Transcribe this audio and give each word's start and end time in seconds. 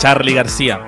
Charlie 0.00 0.32
García. 0.32 0.80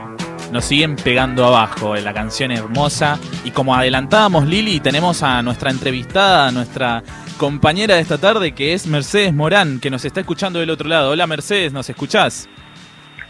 Nos 0.52 0.64
siguen 0.64 0.96
pegando 0.96 1.44
abajo 1.44 1.94
en 1.96 2.04
la 2.04 2.14
canción 2.14 2.50
hermosa. 2.50 3.18
Y 3.44 3.50
como 3.50 3.74
adelantábamos, 3.74 4.46
Lili, 4.48 4.80
tenemos 4.80 5.22
a 5.22 5.42
nuestra 5.42 5.70
entrevistada, 5.70 6.48
a 6.48 6.50
nuestra 6.50 7.02
compañera 7.36 7.96
de 7.96 8.00
esta 8.00 8.16
tarde, 8.16 8.52
que 8.52 8.72
es 8.72 8.86
Mercedes 8.86 9.34
Morán, 9.34 9.80
que 9.80 9.90
nos 9.90 10.06
está 10.06 10.20
escuchando 10.20 10.60
del 10.60 10.70
otro 10.70 10.88
lado. 10.88 11.10
Hola 11.10 11.26
Mercedes, 11.26 11.74
¿nos 11.74 11.90
escuchás? 11.90 12.48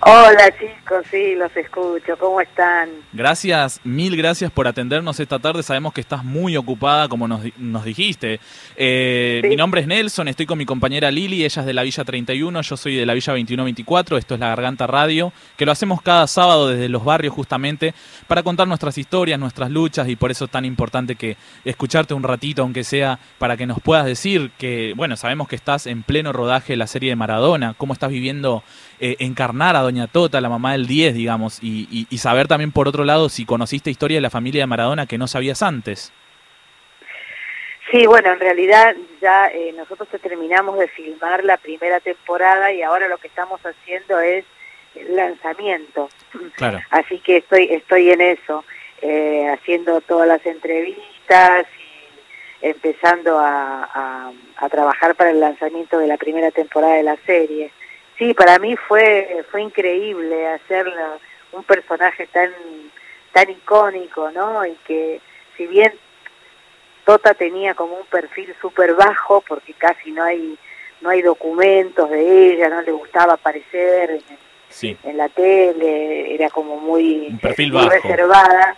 Hola 0.04 0.53
chicos, 0.59 1.07
sí, 1.12 1.37
los 1.37 1.57
escucho, 1.57 2.16
¿cómo 2.18 2.41
están? 2.41 2.89
Gracias, 3.12 3.80
mil 3.85 4.17
gracias 4.17 4.50
por 4.50 4.67
atendernos 4.67 5.21
esta 5.21 5.39
tarde, 5.39 5.62
sabemos 5.62 5.93
que 5.93 6.00
estás 6.00 6.25
muy 6.25 6.57
ocupada 6.57 7.07
como 7.07 7.29
nos, 7.29 7.43
nos 7.57 7.85
dijiste. 7.85 8.41
Eh, 8.75 9.43
mi 9.45 9.54
nombre 9.54 9.80
es 9.80 9.86
Nelson, 9.86 10.27
estoy 10.27 10.46
con 10.46 10.59
mi 10.59 10.67
compañera 10.67 11.09
Lili, 11.12 11.45
ella 11.45 11.61
es 11.62 11.67
de 11.67 11.73
la 11.73 11.85
Villa 11.85 12.03
31, 12.03 12.62
yo 12.62 12.77
soy 12.77 12.96
de 12.96 13.07
la 13.07 13.14
Villa 13.14 13.32
2124, 13.32 14.18
esto 14.18 14.35
es 14.35 14.41
La 14.41 14.49
Garganta 14.49 14.89
Radio, 14.89 15.32
que 15.57 15.64
lo 15.64 15.71
hacemos 15.71 16.03
cada 16.03 16.27
sábado 16.27 16.71
desde 16.71 16.89
los 16.89 17.05
barrios 17.05 17.32
justamente 17.32 17.95
para 18.26 18.43
contar 18.43 18.67
nuestras 18.67 18.98
historias, 18.98 19.39
nuestras 19.39 19.71
luchas 19.71 20.09
y 20.09 20.17
por 20.17 20.32
eso 20.32 20.46
es 20.46 20.50
tan 20.50 20.64
importante 20.64 21.14
que 21.14 21.37
escucharte 21.64 22.12
un 22.12 22.25
ratito, 22.25 22.62
aunque 22.62 22.82
sea 22.82 23.21
para 23.39 23.57
que 23.57 23.67
nos 23.67 23.79
puedas 23.81 24.04
decir 24.04 24.50
que, 24.59 24.95
bueno, 24.96 25.17
sabemos 25.17 25.46
que 25.46 25.54
estás 25.54 25.87
en 25.87 26.03
pleno 26.03 26.32
rodaje 26.32 26.73
de 26.73 26.79
la 26.79 26.89
serie 26.89 27.11
de 27.11 27.17
Maradona, 27.17 27.76
cómo 27.79 27.93
estás 27.93 28.11
viviendo 28.11 28.64
eh, 29.04 29.16
encarnar 29.18 29.74
a 29.74 29.80
Doña 29.80 30.06
Tota, 30.06 30.40
la 30.40 30.48
mamá 30.48 30.74
del 30.74 30.86
10, 30.86 31.14
digamos, 31.14 31.58
y, 31.61 32.06
saber 32.19 32.47
también, 32.47 32.70
por 32.70 32.86
otro 32.86 33.02
lado, 33.02 33.28
si 33.28 33.44
conociste 33.44 33.91
historia 33.91 34.19
de 34.19 34.20
la 34.20 34.30
familia 34.30 34.62
de 34.62 34.69
Maradona 34.69 35.06
que 35.06 35.19
no 35.19 35.27
sabías 35.27 35.61
antes. 35.61 36.12
Sí, 37.91 38.06
bueno, 38.06 38.33
en 38.33 38.38
realidad 38.38 38.94
ya 39.20 39.48
eh, 39.48 39.75
nosotros 39.77 40.08
terminamos 40.22 40.78
de 40.78 40.86
filmar 40.86 41.42
la 41.42 41.56
primera 41.56 41.98
temporada 41.98 42.72
y 42.72 42.83
ahora 42.83 43.08
lo 43.08 43.19
que 43.19 43.27
estamos 43.27 43.61
haciendo 43.66 44.20
es 44.20 44.44
el 44.94 45.16
lanzamiento. 45.16 46.08
Claro. 46.55 46.78
Así 46.91 47.19
que 47.19 47.39
estoy 47.39 47.64
estoy 47.72 48.08
en 48.11 48.20
eso, 48.20 48.64
eh, 49.00 49.48
haciendo 49.48 50.00
todas 50.03 50.28
las 50.28 50.47
entrevistas 50.47 51.66
y 52.62 52.69
empezando 52.69 53.37
a, 53.41 54.31
a 54.59 54.69
trabajar 54.69 55.16
para 55.16 55.31
el 55.31 55.41
lanzamiento 55.41 55.98
de 55.98 56.06
la 56.06 56.19
primera 56.19 56.53
temporada 56.53 56.94
de 56.94 57.03
la 57.03 57.16
serie. 57.27 57.72
Sí, 58.23 58.34
para 58.34 58.61
mí 58.61 58.77
fue 58.77 59.45
fue 59.51 59.62
increíble 59.62 60.47
hacer 60.47 60.87
un 61.51 61.65
personaje 61.65 62.28
tan 62.28 62.53
tan 63.33 63.51
icónico, 63.51 64.31
¿no? 64.31 64.65
Y 64.65 64.77
que 64.87 65.20
si 65.56 65.67
bien 65.67 65.92
Tota 67.05 67.34
tenía 67.34 67.75
como 67.75 67.97
un 67.97 68.06
perfil 68.06 68.55
súper 68.61 68.95
bajo, 68.95 69.41
porque 69.41 69.73
casi 69.75 70.12
no 70.12 70.23
hay 70.23 70.56
no 71.00 71.11
hay 71.11 71.20
documentos 71.20 72.09
de 72.11 72.53
ella, 72.53 72.69
no 72.69 72.83
le 72.83 72.93
gustaba 72.93 73.34
aparecer 73.34 74.20
en, 75.03 75.17
la 75.17 75.28
tele, 75.28 76.33
era 76.33 76.48
como 76.48 76.77
muy, 76.77 77.37
reservada, 77.43 78.77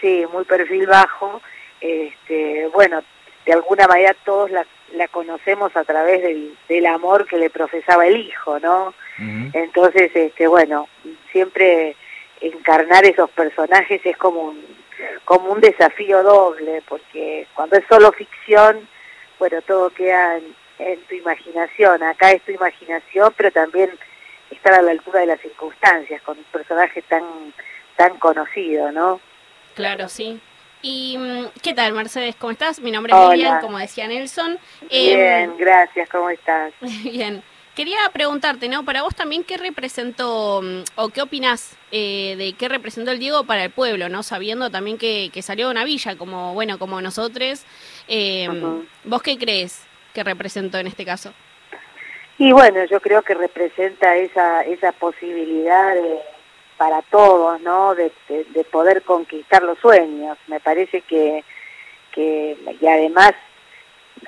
sí, 0.00 0.24
muy 0.32 0.44
perfil 0.44 0.86
bajo. 0.86 1.42
Este, 1.80 2.68
bueno, 2.72 3.02
de 3.44 3.52
alguna 3.54 3.88
manera 3.88 4.14
todos 4.24 4.52
la, 4.52 4.64
la 4.92 5.08
conocemos 5.08 5.74
a 5.76 5.84
través 5.84 6.22
del, 6.22 6.56
del, 6.68 6.86
amor 6.86 7.26
que 7.26 7.36
le 7.36 7.50
profesaba 7.50 8.06
el 8.06 8.16
hijo, 8.16 8.58
¿no? 8.60 8.94
Entonces, 9.52 10.10
este, 10.14 10.46
bueno, 10.46 10.88
siempre 11.30 11.96
encarnar 12.40 13.04
esos 13.04 13.30
personajes 13.30 14.00
es 14.04 14.16
como 14.16 14.42
un, 14.42 14.64
como 15.24 15.52
un 15.52 15.60
desafío 15.60 16.22
doble, 16.22 16.82
porque 16.88 17.46
cuando 17.54 17.76
es 17.76 17.84
solo 17.88 18.12
ficción, 18.12 18.88
bueno, 19.38 19.62
todo 19.62 19.90
queda 19.90 20.38
en, 20.78 21.00
tu 21.08 21.14
imaginación, 21.14 22.02
acá 22.02 22.32
es 22.32 22.42
tu 22.42 22.52
imaginación, 22.52 23.32
pero 23.36 23.50
también 23.52 23.90
estar 24.50 24.74
a 24.74 24.82
la 24.82 24.90
altura 24.90 25.20
de 25.20 25.26
las 25.26 25.40
circunstancias, 25.40 26.20
con 26.22 26.36
un 26.38 26.44
personaje 26.44 27.02
tan, 27.02 27.22
tan 27.96 28.18
conocido, 28.18 28.90
¿no? 28.90 29.20
Claro, 29.74 30.08
sí. 30.08 30.40
¿Y 30.84 31.16
mm, 31.16 31.46
qué 31.62 31.72
tal, 31.72 31.94
Mercedes? 31.94 32.36
¿Cómo 32.36 32.50
estás? 32.50 32.78
Mi 32.78 32.90
nombre 32.90 33.10
es 33.10 33.30
Lilian, 33.30 33.58
como 33.62 33.78
decía 33.78 34.06
Nelson. 34.06 34.58
Bien, 34.90 35.50
em, 35.50 35.56
gracias, 35.56 36.10
¿cómo 36.10 36.28
estás? 36.28 36.74
Bien. 37.02 37.42
Quería 37.74 37.98
preguntarte, 38.12 38.68
¿no? 38.68 38.84
Para 38.84 39.02
vos 39.02 39.14
también, 39.14 39.44
¿qué 39.44 39.56
representó 39.56 40.60
mm, 40.62 40.82
o 40.96 41.08
qué 41.08 41.22
opinás 41.22 41.78
eh, 41.90 42.34
de 42.36 42.52
qué 42.52 42.68
representó 42.68 43.12
el 43.12 43.18
Diego 43.18 43.44
para 43.44 43.64
el 43.64 43.70
pueblo, 43.70 44.10
¿no? 44.10 44.22
Sabiendo 44.22 44.70
también 44.70 44.98
que, 44.98 45.30
salió 45.40 45.68
de 45.68 45.72
una 45.72 45.84
villa, 45.84 46.16
como, 46.16 46.52
bueno, 46.52 46.78
como 46.78 47.00
nosotros. 47.00 47.64
Em, 48.06 48.84
¿Vos 49.04 49.22
qué 49.22 49.38
crees 49.38 49.86
que 50.12 50.22
representó 50.22 50.76
en 50.76 50.86
este 50.86 51.06
caso? 51.06 51.32
Y 52.36 52.52
bueno, 52.52 52.84
yo 52.84 53.00
creo 53.00 53.22
que 53.22 53.32
representa 53.32 54.16
esa, 54.16 54.62
esa 54.64 54.92
posibilidad 54.92 55.94
de 55.94 56.20
para 56.76 57.02
todos, 57.02 57.60
¿no? 57.60 57.94
De, 57.94 58.10
poder 58.70 59.02
conquistar 59.02 59.62
los 59.62 59.78
sueños. 59.78 60.36
Me 60.48 60.60
parece 60.60 61.02
que, 61.02 61.44
que, 62.12 62.56
y 62.80 62.86
además, 62.86 63.32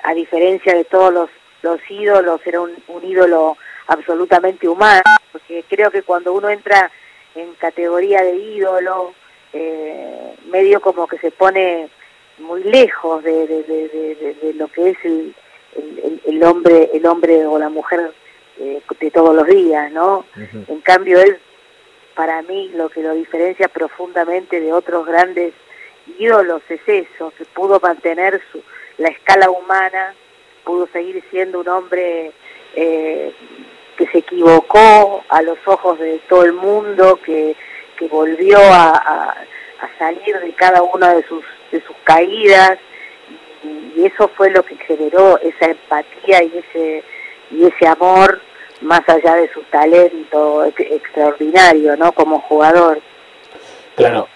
a 0.03 0.13
diferencia 0.13 0.73
de 0.73 0.85
todos 0.85 1.13
los, 1.13 1.29
los 1.61 1.79
ídolos, 1.89 2.39
era 2.45 2.61
un, 2.61 2.73
ídolo 3.03 3.57
absolutamente 3.87 4.67
humano, 4.67 5.03
porque 5.31 5.63
creo 5.67 5.91
que 5.91 6.03
cuando 6.03 6.33
uno 6.33 6.49
entra 6.49 6.91
en 7.35 7.53
categoría 7.55 8.21
de 8.21 8.35
ídolo, 8.35 9.13
eh, 9.53 10.35
medio 10.47 10.81
como 10.81 11.07
que 11.07 11.17
se 11.19 11.31
pone 11.31 11.89
muy 12.39 12.63
lejos 12.63 13.23
de, 13.23 13.47
de, 13.47 14.53
lo 14.55 14.67
que 14.67 14.91
es 14.91 14.97
el, 15.03 15.35
el, 16.25 16.43
hombre 16.43 16.89
el 16.93 17.05
hombre 17.05 17.45
o 17.45 17.57
la 17.57 17.69
mujer 17.69 18.13
eh, 18.59 18.81
de 18.99 19.11
todos 19.11 19.35
los 19.35 19.47
días, 19.47 19.91
¿no? 19.91 20.25
En 20.67 20.81
cambio 20.81 21.19
él 21.19 21.39
para 22.17 22.41
mí 22.41 22.71
lo 22.73 22.89
que 22.89 23.03
lo 23.03 23.13
diferencia 23.13 23.67
profundamente 23.67 24.59
de 24.59 24.73
otros 24.73 25.05
grandes 25.05 25.53
ídolos 26.17 26.63
es 26.67 26.81
eso, 26.87 27.31
que 27.37 27.45
pudo 27.45 27.79
mantener 27.79 28.41
su, 28.51 28.59
la 28.97 29.09
escala 29.09 29.51
humana, 29.51 30.15
pudo 30.63 30.87
seguir 30.91 31.23
siendo 31.29 31.59
un 31.59 31.69
hombre 31.69 32.31
eh, 32.75 33.31
que 33.95 34.07
se 34.07 34.17
equivocó 34.17 35.23
a 35.29 35.41
los 35.43 35.59
ojos 35.67 35.99
de 35.99 36.17
todo 36.27 36.43
el 36.43 36.53
mundo, 36.53 37.19
que, 37.23 37.55
que 37.99 38.07
volvió 38.07 38.57
a, 38.59 39.37
salir 39.99 40.39
de 40.39 40.53
cada 40.53 40.81
una 40.81 41.13
de 41.13 41.23
sus, 41.27 41.43
de 41.71 41.81
sus 41.81 41.95
caídas, 42.03 42.79
y, 43.63 44.01
y 44.01 44.05
eso 44.07 44.27
fue 44.29 44.49
lo 44.49 44.63
que 44.63 44.75
generó 44.77 45.39
esa 45.39 45.67
empatía 45.67 46.43
y 46.43 46.57
ese, 46.57 47.03
y 47.51 47.65
ese 47.65 47.87
amor 47.87 48.41
más 48.81 49.01
allá 49.07 49.35
de 49.35 49.51
su 49.53 49.61
talento 49.63 50.65
extraordinario, 50.65 51.95
¿no? 51.97 52.11
Como 52.11 52.39
jugador. 52.41 53.01
Claro, 53.95 54.27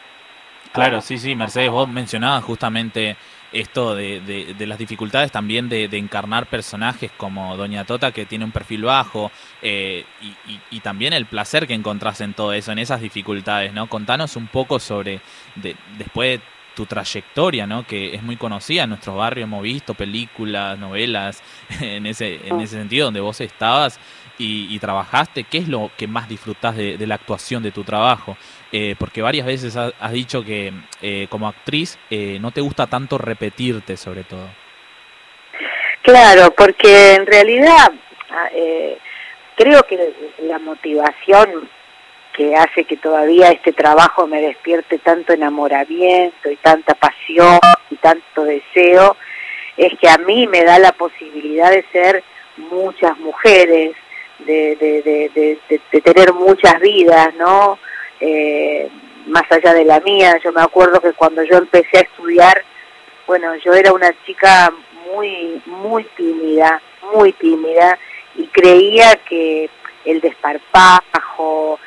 claro, 0.72 1.02
sí, 1.02 1.18
sí, 1.18 1.36
Mercedes, 1.36 1.70
vos 1.70 1.88
mencionabas 1.88 2.44
justamente 2.44 3.16
esto 3.52 3.96
de, 3.96 4.22
de, 4.22 4.68
las 4.68 4.78
dificultades 4.78 5.32
también 5.32 5.68
de, 5.68 5.86
encarnar 5.92 6.48
personajes 6.48 7.12
como 7.18 7.58
Doña 7.58 7.86
Tota, 7.86 8.12
que 8.12 8.26
tiene 8.26 8.46
un 8.46 8.52
perfil 8.52 8.84
bajo, 8.84 9.32
eh, 9.62 10.06
y, 10.22 10.60
y, 10.70 10.80
también 10.80 11.14
el 11.14 11.26
placer 11.26 11.68
que 11.68 11.74
encontrás 11.74 12.22
en 12.22 12.34
todo 12.34 12.54
eso, 12.54 12.72
en 12.72 12.80
esas 12.80 13.02
dificultades, 13.02 13.74
¿no? 13.74 13.88
Contanos 13.88 14.36
un 14.36 14.48
poco 14.48 14.80
sobre, 14.80 15.20
de, 15.56 15.76
después 15.98 16.40
de 16.40 16.46
tu 16.76 16.86
trayectoria, 16.86 17.68
¿no? 17.68 17.86
Que 17.86 18.16
es 18.16 18.24
muy 18.24 18.38
conocida 18.38 18.84
en 18.84 18.90
nuestros 18.90 19.16
barrios, 19.16 19.46
hemos 19.46 19.64
visto 19.64 19.94
películas, 19.94 20.78
novelas, 20.80 21.44
en 21.82 22.06
ese, 22.06 22.48
en 22.48 22.60
ah. 22.60 22.64
ese 22.64 22.78
sentido, 22.78 23.06
donde 23.06 23.20
vos 23.20 23.42
estabas 23.42 24.00
y, 24.42 24.80
trabajaste, 24.80 25.44
¿qué 25.44 25.60
es 25.60 25.68
lo 25.68 25.92
que 25.98 26.08
más 26.08 26.28
disfrutás 26.28 26.76
de, 26.76 26.98
la 27.06 27.16
actuación 27.16 27.62
de 27.62 27.72
tu 27.72 27.84
trabajo? 27.84 28.36
Eh, 28.72 28.96
porque 28.98 29.22
varias 29.22 29.46
veces 29.46 29.76
has, 29.76 30.12
dicho 30.12 30.44
que 30.44 30.74
eh, 31.02 31.28
como 31.30 31.48
actriz 31.48 32.00
eh, 32.10 32.38
no 32.42 32.52
te 32.52 32.62
gusta 32.62 32.88
tanto 32.88 33.18
repetirte 33.18 33.98
sobre 33.98 34.24
todo. 34.24 34.48
Claro, 36.02 36.52
porque 36.56 37.14
en 37.14 37.26
realidad 37.28 37.92
ah, 38.32 38.50
creo 39.56 39.84
que 39.84 40.14
la 40.44 40.58
motivación 40.58 41.70
que 42.34 42.56
hace 42.56 42.86
que 42.86 42.98
todavía 42.98 43.52
este 43.52 43.74
trabajo 43.74 44.26
me 44.26 44.42
despierte 44.42 44.98
tanto 45.00 45.34
enamoramiento 45.34 46.50
y 46.50 46.56
tanta 46.56 46.96
pasión 46.96 47.60
y 47.90 47.96
tanto 47.98 48.44
deseo, 48.44 49.18
es 49.78 49.94
que 50.00 50.10
a 50.10 50.18
mí 50.18 50.48
me 50.48 50.64
da 50.64 50.80
la 50.80 50.94
posibilidad 50.94 51.70
de 51.70 51.86
ser 51.92 52.24
muchas 52.58 53.18
mujeres, 53.20 53.96
de, 54.46 56.02
tener 56.04 56.34
muchas 56.34 56.80
vidas, 56.80 57.34
¿no? 57.36 57.78
Eh, 58.20 58.90
más 59.28 59.44
allá 59.52 59.74
de 59.74 59.86
la 59.86 60.00
mía, 60.00 60.40
yo 60.44 60.52
me 60.52 60.62
acuerdo 60.62 61.00
que 61.00 61.14
cuando 61.14 61.44
yo 61.44 61.58
empecé 61.58 62.00
a 62.00 62.02
estudiar, 62.02 62.64
bueno, 63.28 63.56
yo 63.58 63.74
era 63.74 63.94
una 63.94 64.12
chica 64.26 64.72
muy, 65.14 65.62
muy 65.66 66.04
tímida, 66.16 66.82
muy 67.14 67.34
tímida, 67.34 67.98
y 68.36 68.48
creía 68.48 69.16
que 69.28 69.70
el 70.06 70.22
desparpajo, 70.22 71.80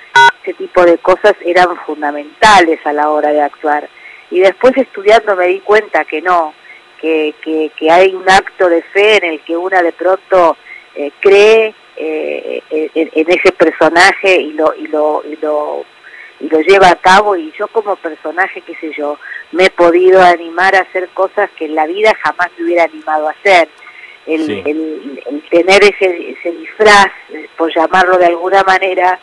ese 0.42 0.54
tipo 0.54 0.84
de 0.84 0.98
cosas 0.98 1.34
eran 1.44 1.76
fundamentales 1.86 2.78
a 2.84 2.92
la 2.92 3.10
hora 3.10 3.32
de 3.32 3.42
actuar. 3.42 3.88
Y 4.30 4.40
después 4.40 4.76
estudiando 4.76 5.36
me 5.36 5.46
di 5.46 5.60
cuenta 5.60 6.04
que 6.04 6.20
no, 6.22 6.54
que, 7.00 7.34
que, 7.42 7.70
que 7.76 7.90
hay 7.90 8.14
un 8.14 8.28
acto 8.28 8.68
de 8.68 8.82
fe 8.82 9.16
en 9.16 9.24
el 9.32 9.40
que 9.40 9.56
una 9.56 9.82
de 9.82 9.92
pronto 9.92 10.56
eh, 10.94 11.10
cree 11.20 11.74
eh, 11.96 12.62
en, 12.70 13.30
ese 13.30 13.52
personaje 13.52 14.40
y 14.40 14.52
lo, 14.52 14.74
y 14.74 14.86
lo, 14.88 15.22
y 15.24 15.36
lo 15.36 15.84
y 16.40 16.48
lo 16.48 16.60
lleva 16.60 16.90
a 16.90 16.96
cabo 16.96 17.36
y 17.36 17.52
yo 17.58 17.68
como 17.68 17.96
personaje, 17.96 18.60
qué 18.62 18.74
sé 18.76 18.92
yo, 18.96 19.18
me 19.52 19.66
he 19.66 19.70
podido 19.70 20.20
animar 20.20 20.74
a 20.74 20.80
hacer 20.80 21.08
cosas 21.10 21.48
que 21.56 21.66
en 21.66 21.74
la 21.74 21.86
vida 21.86 22.12
jamás 22.22 22.50
me 22.58 22.64
hubiera 22.64 22.84
animado 22.84 23.28
a 23.28 23.32
hacer. 23.32 23.68
El, 24.26 24.50
el, 24.50 25.44
tener 25.50 25.84
ese, 25.84 26.30
ese 26.30 26.52
disfraz, 26.52 27.08
por 27.56 27.74
llamarlo 27.74 28.18
de 28.18 28.26
alguna 28.26 28.62
manera, 28.64 29.20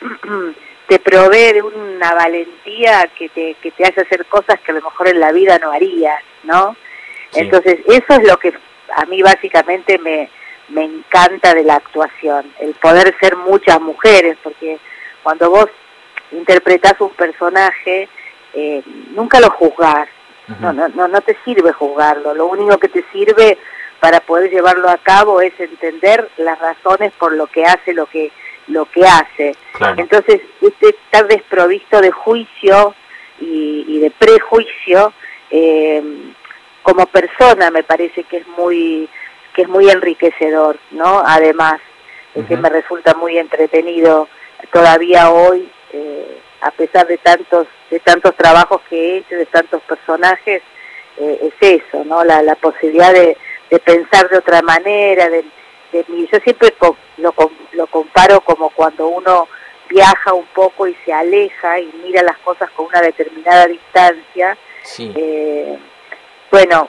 te 0.88 0.98
provee 0.98 1.52
de 1.52 1.62
una 1.62 2.14
valentía 2.14 3.08
que 3.16 3.28
te, 3.28 3.54
que 3.62 3.70
te 3.70 3.84
hace 3.84 4.00
hacer 4.00 4.24
cosas 4.26 4.58
que 4.60 4.72
a 4.72 4.74
lo 4.74 4.82
mejor 4.82 5.08
en 5.08 5.20
la 5.20 5.32
vida 5.32 5.58
no 5.58 5.70
harías, 5.70 6.20
¿no? 6.44 6.76
Entonces, 7.34 7.80
eso 7.86 8.14
es 8.14 8.26
lo 8.26 8.38
que 8.38 8.54
a 8.96 9.04
mí 9.04 9.20
básicamente 9.20 9.98
me, 9.98 10.30
me 10.68 10.84
encanta 10.84 11.54
de 11.54 11.64
la 11.64 11.76
actuación, 11.76 12.52
el 12.60 12.74
poder 12.74 13.14
ser 13.20 13.36
muchas 13.36 13.80
mujeres, 13.80 14.36
porque 14.42 14.78
cuando 15.22 15.50
vos 15.50 15.66
interpretás 16.32 17.00
un 17.00 17.10
personaje, 17.10 18.08
eh, 18.54 18.82
nunca 19.10 19.40
lo 19.40 19.50
juzgás, 19.50 20.08
no, 20.60 20.72
no, 20.72 20.88
no, 20.88 21.08
no 21.08 21.20
te 21.20 21.36
sirve 21.44 21.72
juzgarlo, 21.72 22.34
lo 22.34 22.46
único 22.46 22.78
que 22.78 22.88
te 22.88 23.04
sirve 23.12 23.58
para 24.00 24.20
poder 24.20 24.50
llevarlo 24.50 24.88
a 24.88 24.98
cabo 24.98 25.40
es 25.40 25.52
entender 25.58 26.30
las 26.36 26.58
razones 26.58 27.12
por 27.18 27.32
lo 27.32 27.46
que 27.48 27.64
hace 27.64 27.92
lo 27.92 28.06
que 28.06 28.30
lo 28.68 28.84
que 28.86 29.04
hace. 29.04 29.56
Entonces, 29.96 30.40
este 30.60 30.90
estar 30.90 31.26
desprovisto 31.26 32.00
de 32.00 32.10
juicio 32.10 32.94
y, 33.40 33.98
de 33.98 34.10
prejuicio, 34.10 35.12
eh, 35.50 36.02
como 36.82 37.06
persona 37.06 37.70
me 37.70 37.82
parece 37.82 38.24
que 38.24 38.38
es 38.38 38.46
muy 38.58 39.08
que 39.58 39.62
es 39.62 39.68
muy 39.68 39.90
enriquecedor, 39.90 40.78
¿no? 40.92 41.20
Además, 41.26 41.80
es 42.32 42.46
que 42.46 42.56
me 42.56 42.68
resulta 42.68 43.14
muy 43.14 43.36
entretenido 43.38 44.28
todavía 44.72 45.32
hoy, 45.32 45.68
eh, 45.92 46.40
a 46.60 46.70
pesar 46.70 47.08
de 47.08 47.18
tantos 47.18 47.66
de 47.90 47.98
tantos 47.98 48.36
trabajos 48.36 48.80
que 48.88 48.96
he 48.96 49.16
hecho, 49.16 49.34
de 49.34 49.46
tantos 49.46 49.82
personajes, 49.82 50.62
eh, 51.16 51.50
es 51.60 51.82
eso, 51.82 52.04
¿no? 52.04 52.22
La, 52.22 52.40
la 52.40 52.54
posibilidad 52.54 53.12
de, 53.12 53.36
de 53.68 53.78
pensar 53.80 54.28
de 54.28 54.38
otra 54.38 54.62
manera, 54.62 55.28
de, 55.28 55.44
yo 55.92 56.38
siempre 56.44 56.72
lo, 57.16 57.32
lo 57.72 57.86
comparo 57.88 58.40
como 58.42 58.70
cuando 58.70 59.08
uno 59.08 59.48
viaja 59.88 60.34
un 60.34 60.46
poco 60.54 60.86
y 60.86 60.96
se 61.04 61.12
aleja 61.12 61.80
y 61.80 61.92
mira 62.04 62.22
las 62.22 62.38
cosas 62.38 62.70
con 62.76 62.86
una 62.86 63.00
determinada 63.00 63.66
distancia. 63.66 64.56
Eh, 65.00 65.76
bueno, 66.48 66.88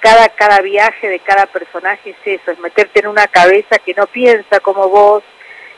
cada, 0.00 0.28
cada 0.30 0.60
viaje 0.60 1.08
de 1.08 1.18
cada 1.20 1.46
personaje 1.46 2.10
es 2.10 2.40
eso, 2.40 2.50
es 2.50 2.58
meterte 2.58 3.00
en 3.00 3.08
una 3.08 3.26
cabeza 3.26 3.78
que 3.78 3.94
no 3.94 4.06
piensa 4.06 4.60
como 4.60 4.88
vos, 4.88 5.22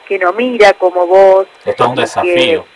que 0.08 0.18
no 0.18 0.32
mira 0.32 0.72
como 0.74 1.06
vos. 1.06 1.46
Es 1.64 1.76
todo 1.76 1.90
un 1.90 1.96
desafío. 1.96 2.66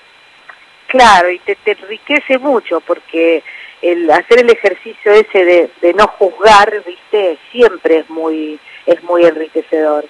claro, 0.87 1.31
y 1.31 1.39
te, 1.41 1.57
te 1.57 1.73
enriquece 1.73 2.39
mucho 2.39 2.81
porque 2.81 3.43
el 3.83 4.11
hacer 4.11 4.41
el 4.41 4.51
ejercicio 4.51 5.13
ese 5.13 5.45
de, 5.45 5.71
de 5.81 5.95
no 5.95 6.07
juzgar, 6.07 6.73
viste, 6.85 7.39
siempre 7.51 7.99
es 7.99 8.11
muy 8.11 8.59
es 8.87 9.03
muy 9.05 9.25
enriquecedor. 9.25 10.07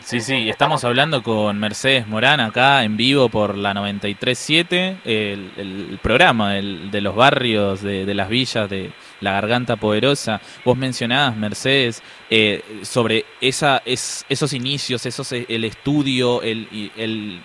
Sí, 0.00 0.20
sí, 0.20 0.48
estamos 0.48 0.84
hablando 0.84 1.22
con 1.22 1.58
Mercedes 1.58 2.06
Morán 2.06 2.40
acá 2.40 2.84
en 2.84 2.96
vivo 2.96 3.28
por 3.28 3.56
la 3.56 3.74
93.7, 3.74 4.98
el, 5.04 5.52
el 5.56 5.98
programa 6.02 6.52
de 6.54 7.00
los 7.00 7.14
barrios, 7.14 7.82
de, 7.82 8.14
las 8.14 8.28
villas, 8.28 8.68
de 8.68 8.92
la 9.20 9.32
Garganta 9.32 9.76
Poderosa. 9.76 10.40
Vos 10.64 10.76
mencionabas, 10.76 11.36
Mercedes, 11.36 12.02
eh, 12.28 12.62
sobre 12.82 13.24
esa, 13.40 13.82
es, 13.84 14.24
esos 14.28 14.52
inicios, 14.52 15.06
esos, 15.06 15.32
el 15.32 15.64
estudio, 15.64 16.42
el, 16.42 16.90
el, 16.96 17.40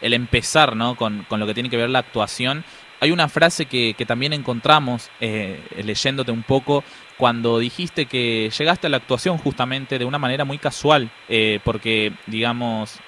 el 0.00 0.14
empezar 0.14 0.76
¿no? 0.76 0.96
con, 0.96 1.24
con 1.24 1.40
lo 1.40 1.46
que 1.46 1.54
tiene 1.54 1.70
que 1.70 1.76
ver 1.76 1.90
la 1.90 2.00
actuación 2.00 2.64
hay 3.00 3.10
una 3.10 3.28
frase 3.28 3.66
que, 3.66 3.94
que 3.96 4.06
también 4.06 4.32
encontramos 4.32 5.10
eh, 5.20 5.60
leyéndote 5.84 6.32
un 6.32 6.42
poco 6.42 6.82
cuando 7.18 7.58
dijiste 7.58 8.06
que 8.06 8.50
llegaste 8.56 8.86
a 8.86 8.90
la 8.90 8.98
actuación 8.98 9.38
justamente 9.38 9.98
de 9.98 10.04
una 10.04 10.18
manera 10.18 10.44
muy 10.44 10.58
casual, 10.58 11.10
eh, 11.28 11.60
porque, 11.64 12.12
digamos, 12.26 12.98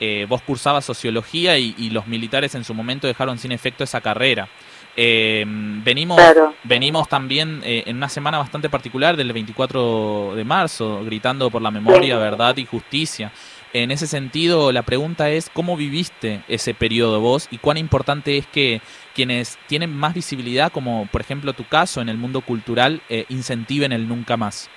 eh, 0.00 0.26
vos 0.28 0.42
cursabas 0.42 0.84
sociología 0.84 1.58
y, 1.58 1.90
los 1.90 2.06
militares 2.06 2.54
en 2.54 2.64
su 2.64 2.72
momento 2.72 3.06
dejaron 3.06 3.38
sin 3.38 3.52
efecto 3.52 3.84
esa 3.84 4.00
carrera. 4.00 4.48
venimos, 4.96 6.20
venimos 6.64 7.08
también 7.08 7.60
en 7.64 7.96
una 7.96 8.08
semana 8.08 8.38
bastante 8.38 8.68
particular 8.68 9.16
del 9.16 9.32
24 9.32 10.34
de 10.34 10.44
marzo, 10.44 11.04
gritando 11.04 11.50
por 11.50 11.62
la 11.62 11.70
memoria, 11.70 12.16
verdad 12.16 12.56
y 12.56 12.64
justicia. 12.64 13.30
En 13.72 13.92
ese 13.92 14.08
sentido, 14.08 14.72
la 14.72 14.82
pregunta 14.82 15.30
es, 15.30 15.48
¿cómo 15.48 15.76
viviste 15.76 16.40
ese 16.48 16.74
periodo 16.74 17.20
vos 17.20 17.46
y 17.52 17.58
cuán 17.58 17.76
importante 17.76 18.36
es 18.36 18.46
que 18.48 18.80
quienes 19.14 19.58
tienen 19.68 19.96
más 19.96 20.12
visibilidad, 20.12 20.72
como 20.72 21.06
por 21.12 21.20
ejemplo 21.20 21.52
tu 21.52 21.64
caso 21.64 22.00
en 22.00 22.08
el 22.08 22.16
mundo 22.16 22.40
cultural, 22.40 23.00
eh, 23.08 23.26
incentiven 23.28 23.92
el 23.92 24.08
nunca 24.08 24.36
más? 24.36 24.68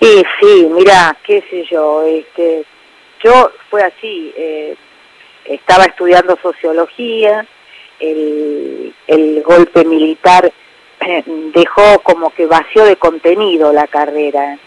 Sí, 0.00 0.22
sí, 0.40 0.68
mira, 0.70 1.14
qué 1.22 1.44
sé 1.50 1.66
yo, 1.70 2.02
este, 2.04 2.64
yo 3.22 3.52
fue 3.68 3.82
así, 3.82 4.32
eh, 4.34 4.74
estaba 5.44 5.84
estudiando 5.84 6.38
sociología, 6.40 7.46
el, 7.98 8.94
el 9.06 9.42
golpe 9.42 9.84
militar 9.84 10.50
eh, 11.06 11.22
dejó 11.54 11.98
como 11.98 12.30
que 12.30 12.46
vació 12.46 12.86
de 12.86 12.96
contenido 12.96 13.70
la 13.70 13.86
carrera, 13.86 14.58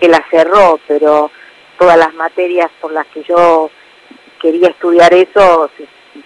que 0.00 0.08
la 0.08 0.24
cerró, 0.28 0.80
pero 0.88 1.30
todas 1.78 1.98
las 1.98 2.14
materias 2.14 2.70
por 2.80 2.92
las 2.92 3.06
que 3.08 3.22
yo 3.22 3.70
quería 4.40 4.68
estudiar 4.68 5.12
eso 5.14 5.70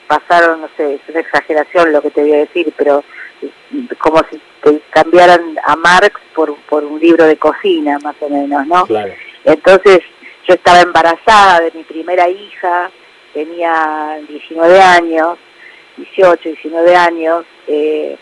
pasaron, 0.06 0.62
no 0.62 0.69
sé, 0.76 0.94
es 0.94 1.00
una 1.08 1.20
exageración 1.20 1.93
lo 1.93 2.02
que 2.02 2.10
te 2.10 2.22
voy 2.22 2.32
a 2.32 2.38
decir, 2.38 2.72
pero 2.76 3.04
como 3.98 4.20
si 4.31 4.40
te 4.62 4.81
cambiaran 4.90 5.58
a 5.64 5.76
Marx 5.76 6.20
por, 6.34 6.54
por 6.69 6.84
un 6.84 6.98
libro 7.00 7.25
de 7.25 7.37
cocina, 7.37 7.98
más 8.02 8.16
o 8.20 8.28
menos, 8.28 8.66
¿no? 8.66 8.87
Entonces 9.44 10.00
yo 10.46 10.54
estaba 10.54 10.81
embarazada 10.81 11.60
de 11.60 11.72
mi 11.72 11.84
primera 11.84 12.28
hija, 12.28 12.90
tenía 13.32 14.19
19 14.28 14.81
años, 14.81 15.38
18, 15.96 16.49
19 16.49 16.96
años, 16.96 17.44
eh, 17.66 18.16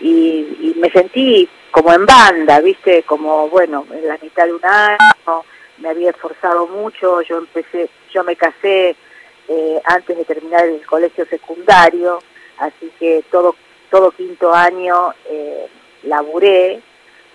y, 0.00 0.46
y 0.60 0.74
me 0.76 0.90
sentí 0.90 1.48
como 1.70 1.92
en 1.92 2.06
banda, 2.06 2.60
¿viste? 2.60 3.02
Como, 3.02 3.48
bueno, 3.48 3.86
en 3.92 4.06
la 4.06 4.18
mitad 4.20 4.44
de 4.44 4.52
un 4.52 4.64
año, 4.64 4.96
me 5.78 5.88
había 5.88 6.10
esforzado 6.10 6.66
mucho, 6.66 7.22
yo 7.22 7.38
empecé, 7.38 7.88
yo 8.12 8.24
me 8.24 8.36
casé 8.36 8.96
eh, 9.48 9.80
antes 9.84 10.16
de 10.16 10.24
terminar 10.24 10.66
el 10.66 10.84
colegio 10.86 11.26
secundario, 11.26 12.18
así 12.58 12.90
que 12.98 13.24
todo, 13.30 13.54
todo 13.90 14.10
quinto 14.12 14.52
año 14.52 15.12
eh, 15.28 15.66
laburé 16.04 16.80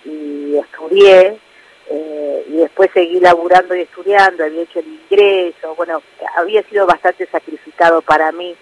y 0.05 0.55
estudié, 0.57 1.39
eh, 1.91 2.45
y 2.47 2.57
después 2.57 2.89
seguí 2.93 3.19
laburando 3.19 3.75
y 3.75 3.81
estudiando, 3.81 4.43
había 4.43 4.61
hecho 4.61 4.79
el 4.79 4.87
ingreso, 4.87 5.75
bueno, 5.75 6.01
había 6.37 6.63
sido 6.63 6.85
bastante 6.85 7.25
sacrificado 7.27 8.01
para 8.01 8.31
mí 8.31 8.55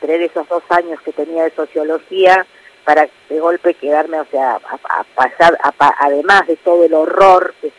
tener 0.00 0.22
esos 0.22 0.48
dos 0.48 0.62
años 0.68 1.00
que 1.02 1.12
tenía 1.12 1.44
de 1.44 1.50
sociología 1.50 2.46
para 2.84 3.08
de 3.28 3.40
golpe 3.40 3.74
quedarme, 3.74 4.20
o 4.20 4.26
sea, 4.26 4.56
a, 4.56 5.04
pasar, 5.14 5.58
además 5.98 6.46
de 6.46 6.56
todo 6.56 6.84
el 6.84 6.92
horror 6.92 7.54
que 7.60 7.72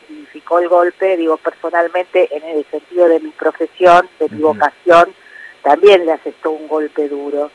el 0.60 0.70
golpe, 0.70 1.18
digo 1.18 1.38
personalmente, 1.38 2.30
en 2.36 2.44
el 2.44 2.66
sentido 2.72 3.08
de 3.08 3.20
mi 3.20 3.32
profesión, 3.32 4.08
de 4.20 4.30
mi 4.30 4.42
vocación, 4.42 5.14
también 5.64 6.06
le 6.06 6.14
asestó 6.14 6.52
un 6.52 6.68
golpe 6.68 7.10
duro. 7.10 7.52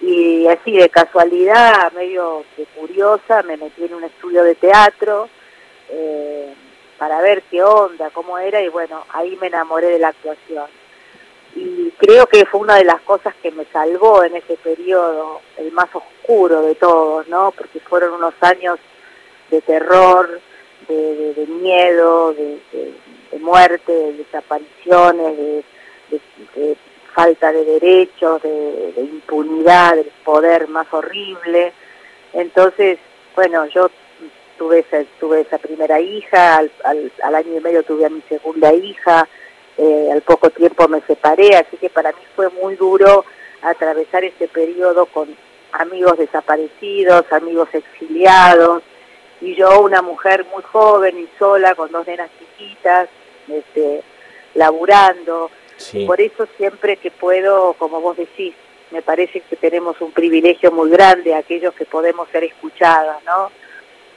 Y 0.00 0.46
así 0.48 0.72
de 0.76 0.88
casualidad, 0.88 1.92
medio 1.92 2.44
de 2.56 2.64
curiosa, 2.66 3.42
me 3.42 3.58
metí 3.58 3.84
en 3.84 3.94
un 3.94 4.04
estudio 4.04 4.42
de 4.42 4.54
teatro 4.54 5.28
eh, 5.90 6.54
para 6.98 7.20
ver 7.20 7.42
qué 7.50 7.62
onda, 7.62 8.10
cómo 8.10 8.38
era, 8.38 8.62
y 8.62 8.68
bueno, 8.68 9.04
ahí 9.10 9.36
me 9.40 9.48
enamoré 9.48 9.88
de 9.88 9.98
la 9.98 10.08
actuación. 10.08 10.66
Y 11.54 11.90
creo 11.98 12.26
que 12.26 12.46
fue 12.46 12.60
una 12.60 12.76
de 12.76 12.84
las 12.84 13.00
cosas 13.02 13.34
que 13.42 13.50
me 13.50 13.66
salvó 13.66 14.22
en 14.24 14.36
ese 14.36 14.56
periodo, 14.56 15.42
el 15.58 15.72
más 15.72 15.88
oscuro 15.92 16.62
de 16.62 16.76
todos, 16.76 17.28
¿no? 17.28 17.52
Porque 17.52 17.80
fueron 17.80 18.14
unos 18.14 18.34
años 18.40 18.78
de 19.50 19.60
terror, 19.60 20.40
de, 20.94 21.46
miedo, 21.46 22.34
de, 22.34 22.60
muerte, 23.38 23.92
de 23.92 24.12
desapariciones, 24.14 25.64
de, 26.10 26.76
falta 27.14 27.52
de 27.52 27.64
derechos, 27.64 28.42
de, 28.42 28.92
impunidad, 28.98 29.96
del 29.96 30.10
poder 30.24 30.68
más 30.68 30.86
horrible. 30.92 31.72
Entonces, 32.32 32.98
bueno, 33.34 33.66
yo 33.66 33.90
tuve 34.58 34.80
esa, 34.80 35.04
tuve 35.18 35.40
esa 35.40 35.58
primera 35.58 36.00
hija, 36.00 36.58
al, 36.84 37.34
año 37.34 37.56
y 37.56 37.60
medio 37.60 37.82
tuve 37.82 38.06
a 38.06 38.10
mi 38.10 38.22
segunda 38.28 38.72
hija, 38.72 39.28
eh, 39.78 40.10
al 40.12 40.22
poco 40.22 40.50
tiempo 40.50 40.86
me 40.88 41.00
separé, 41.02 41.56
así 41.56 41.76
que 41.78 41.88
para 41.88 42.12
mí 42.12 42.18
fue 42.36 42.50
muy 42.50 42.76
duro 42.76 43.24
atravesar 43.62 44.24
ese 44.24 44.48
periodo 44.48 45.06
con 45.06 45.34
amigos 45.72 46.18
desaparecidos, 46.18 47.24
amigos 47.32 47.68
exiliados, 47.72 48.82
y 49.40 49.54
yo 49.54 49.80
una 49.80 50.02
mujer 50.02 50.44
muy 50.52 50.62
joven 50.62 51.18
y 51.18 51.28
sola 51.38 51.74
con 51.74 51.90
dos 51.90 52.06
nenas 52.06 52.30
chiquitas, 52.38 53.08
este, 53.48 54.02
laburando, 54.54 55.50
Por 56.06 56.20
eso 56.20 56.46
siempre 56.58 56.98
que 56.98 57.10
puedo, 57.10 57.72
como 57.74 58.02
vos 58.02 58.16
decís, 58.16 58.54
me 58.90 59.00
parece 59.00 59.40
que 59.40 59.56
tenemos 59.56 59.98
un 60.00 60.12
privilegio 60.12 60.70
muy 60.70 60.90
grande 60.90 61.34
aquellos 61.34 61.72
que 61.74 61.86
podemos 61.86 62.28
ser 62.30 62.44
escuchadas, 62.44 63.24
¿no? 63.24 63.50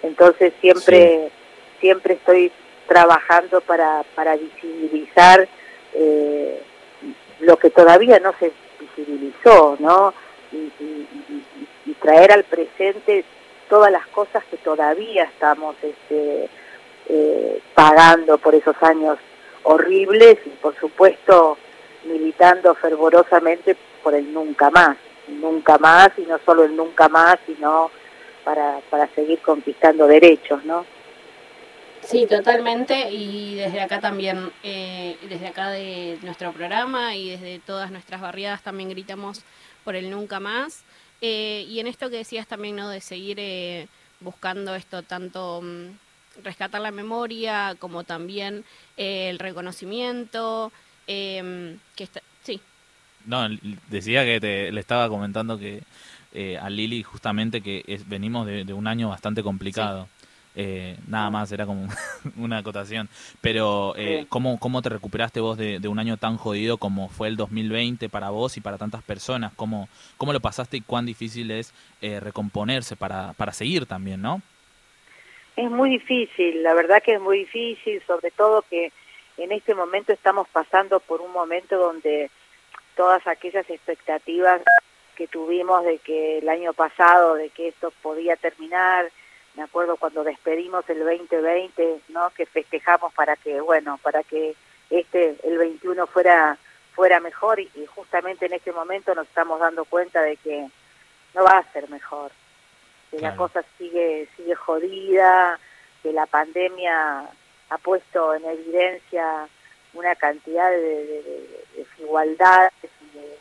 Entonces 0.01 0.51
siempre, 0.59 1.31
siempre 1.79 2.15
estoy 2.15 2.51
trabajando 2.87 3.61
para, 3.61 4.03
para 4.15 4.35
visibilizar 4.35 5.47
eh, 5.93 6.61
lo 7.39 7.57
que 7.57 7.69
todavía 7.69 8.19
no 8.19 8.33
se 8.39 8.51
visibilizó, 8.79 9.77
¿no? 9.79 10.13
Y, 10.51 10.73
traer 12.01 12.33
al 12.33 12.43
presente 12.43 13.23
todas 13.73 13.91
las 13.91 14.05
cosas 14.09 14.43
que 14.51 14.57
todavía 14.57 15.23
estamos 15.23 15.75
este, 15.81 16.47
eh, 17.09 17.59
pagando 17.73 18.37
por 18.37 18.53
esos 18.53 18.75
años 18.83 19.17
horribles 19.63 20.37
y 20.45 20.49
por 20.49 20.79
supuesto 20.79 21.57
militando 22.05 22.75
fervorosamente 22.75 23.75
por 24.03 24.13
el 24.13 24.31
nunca 24.31 24.69
más, 24.69 24.95
nunca 25.27 25.79
más 25.79 26.11
y 26.17 26.21
no 26.21 26.37
solo 26.45 26.65
el 26.65 26.75
nunca 26.75 27.09
más, 27.09 27.37
sino 27.47 27.89
para, 28.43 28.79
para 28.91 29.07
seguir 29.15 29.39
conquistando 29.41 30.05
derechos, 30.05 30.63
¿no? 30.65 30.85
Sí, 32.01 32.27
totalmente. 32.27 33.09
Y 33.09 33.55
desde 33.55 33.81
acá 33.81 33.99
también, 33.99 34.51
eh, 34.61 35.17
desde 35.27 35.47
acá 35.47 35.71
de 35.71 36.19
nuestro 36.21 36.51
programa 36.51 37.15
y 37.15 37.31
desde 37.31 37.57
todas 37.57 37.89
nuestras 37.89 38.21
barriadas 38.21 38.61
también 38.61 38.89
gritamos 38.89 39.43
por 39.83 39.95
el 39.95 40.11
nunca 40.11 40.39
más. 40.39 40.83
Eh, 41.25 41.65
y 41.69 41.79
en 41.79 41.87
esto 41.87 42.09
que 42.09 42.17
decías 42.17 42.45
también, 42.47 42.75
¿no? 42.75 42.89
De 42.89 42.99
seguir 42.99 43.37
eh, 43.39 43.87
buscando 44.19 44.75
esto, 44.75 45.03
tanto 45.03 45.61
mm, 45.61 46.43
rescatar 46.43 46.81
la 46.81 46.91
memoria 46.91 47.75
como 47.79 48.03
también 48.03 48.65
el 48.97 49.39
reconocimiento. 49.39 50.71
que 51.07 51.77
está, 51.97 52.21
sí. 52.43 52.59
No, 53.25 53.47
decía 53.87 54.25
que 54.25 54.41
te, 54.41 54.71
le 54.73 54.79
estaba 54.81 55.07
comentando 55.07 55.57
que 55.57 55.83
a 56.59 56.69
Lili 56.69 57.03
justamente 57.03 57.61
que 57.61 58.01
venimos 58.07 58.45
de, 58.45 58.73
un 58.73 58.87
año 58.87 59.07
bastante 59.07 59.43
complicado. 59.43 60.09
Eh, 60.55 60.97
nada 61.07 61.29
más, 61.29 61.51
era 61.51 61.65
como 61.65 61.87
una 62.37 62.59
acotación. 62.59 63.09
Pero, 63.41 63.95
eh, 63.97 64.25
¿cómo, 64.29 64.59
¿cómo 64.59 64.81
te 64.81 64.89
recuperaste 64.89 65.39
vos 65.39 65.57
de, 65.57 65.79
un 65.87 65.99
año 65.99 66.17
tan 66.17 66.37
jodido 66.37 66.77
como 66.77 67.09
fue 67.09 67.27
el 67.27 67.37
2020 67.37 68.09
para 68.09 68.29
vos 68.29 68.57
y 68.57 68.61
para 68.61 68.77
tantas 68.77 69.03
personas? 69.03 69.53
¿Cómo, 69.55 69.89
cómo 70.17 70.33
lo 70.33 70.39
pasaste 70.39 70.77
y 70.77 70.81
cuán 70.81 71.05
difícil 71.05 71.51
es 71.51 71.73
eh, 72.01 72.19
recomponerse 72.19 72.95
para, 72.95 73.33
para 73.33 73.53
seguir 73.53 73.85
también, 73.85 74.21
no? 74.21 74.41
Es 75.55 75.69
muy 75.69 75.91
difícil, 75.91 76.63
la 76.63 76.73
verdad 76.73 77.03
que 77.03 77.13
es 77.13 77.21
muy 77.21 77.39
difícil, 77.39 78.01
sobre 78.07 78.31
todo 78.31 78.63
que 78.67 78.91
en 79.37 79.51
este 79.51 79.75
momento 79.75 80.11
estamos 80.11 80.47
pasando 80.47 80.99
por 80.99 81.21
un 81.21 81.31
momento 81.31 81.77
donde 81.77 82.31
todas 82.95 83.25
aquellas 83.27 83.69
expectativas 83.69 84.61
que 85.15 85.27
tuvimos 85.27 85.83
de 85.85 85.99
que 85.99 86.39
el 86.39 86.49
año 86.49 86.73
pasado, 86.73 87.35
de 87.35 87.49
que 87.49 87.67
esto 87.67 87.93
podía 88.01 88.35
terminar, 88.35 89.11
me 89.55 89.63
acuerdo 89.63 89.97
cuando 89.97 90.23
despedimos 90.23 90.87
el 90.89 90.99
2020, 90.99 92.01
¿no? 92.09 92.29
Que 92.31 92.45
festejamos 92.45 93.13
para 93.13 93.35
que, 93.35 93.61
bueno, 93.61 93.99
para 94.01 94.23
que 94.23 94.55
este, 94.89 95.35
el 95.43 95.57
21 95.57 96.07
fuera, 96.07 96.57
fuera 96.93 97.19
mejor 97.19 97.59
y, 97.59 97.69
justamente 97.87 98.45
en 98.45 98.53
este 98.53 98.71
momento 98.71 99.13
nos 99.13 99.27
estamos 99.27 99.59
dando 99.59 99.85
cuenta 99.85 100.21
de 100.21 100.37
que 100.37 100.67
no 101.35 101.43
va 101.43 101.59
a 101.59 101.73
ser 101.73 101.89
mejor, 101.89 102.31
que 103.11 103.19
la 103.19 103.35
cosa 103.35 103.63
sigue, 103.77 104.27
sigue 104.35 104.55
jodida, 104.55 105.59
que 106.01 106.13
la 106.13 106.25
pandemia 106.25 107.27
ha 107.69 107.77
puesto 107.77 108.33
en 108.33 108.45
evidencia 108.45 109.47
una 109.93 110.15
cantidad 110.15 110.69
de, 110.69 111.63
desigualdades 111.75 112.73
y 112.83 113.17
de 113.17 113.37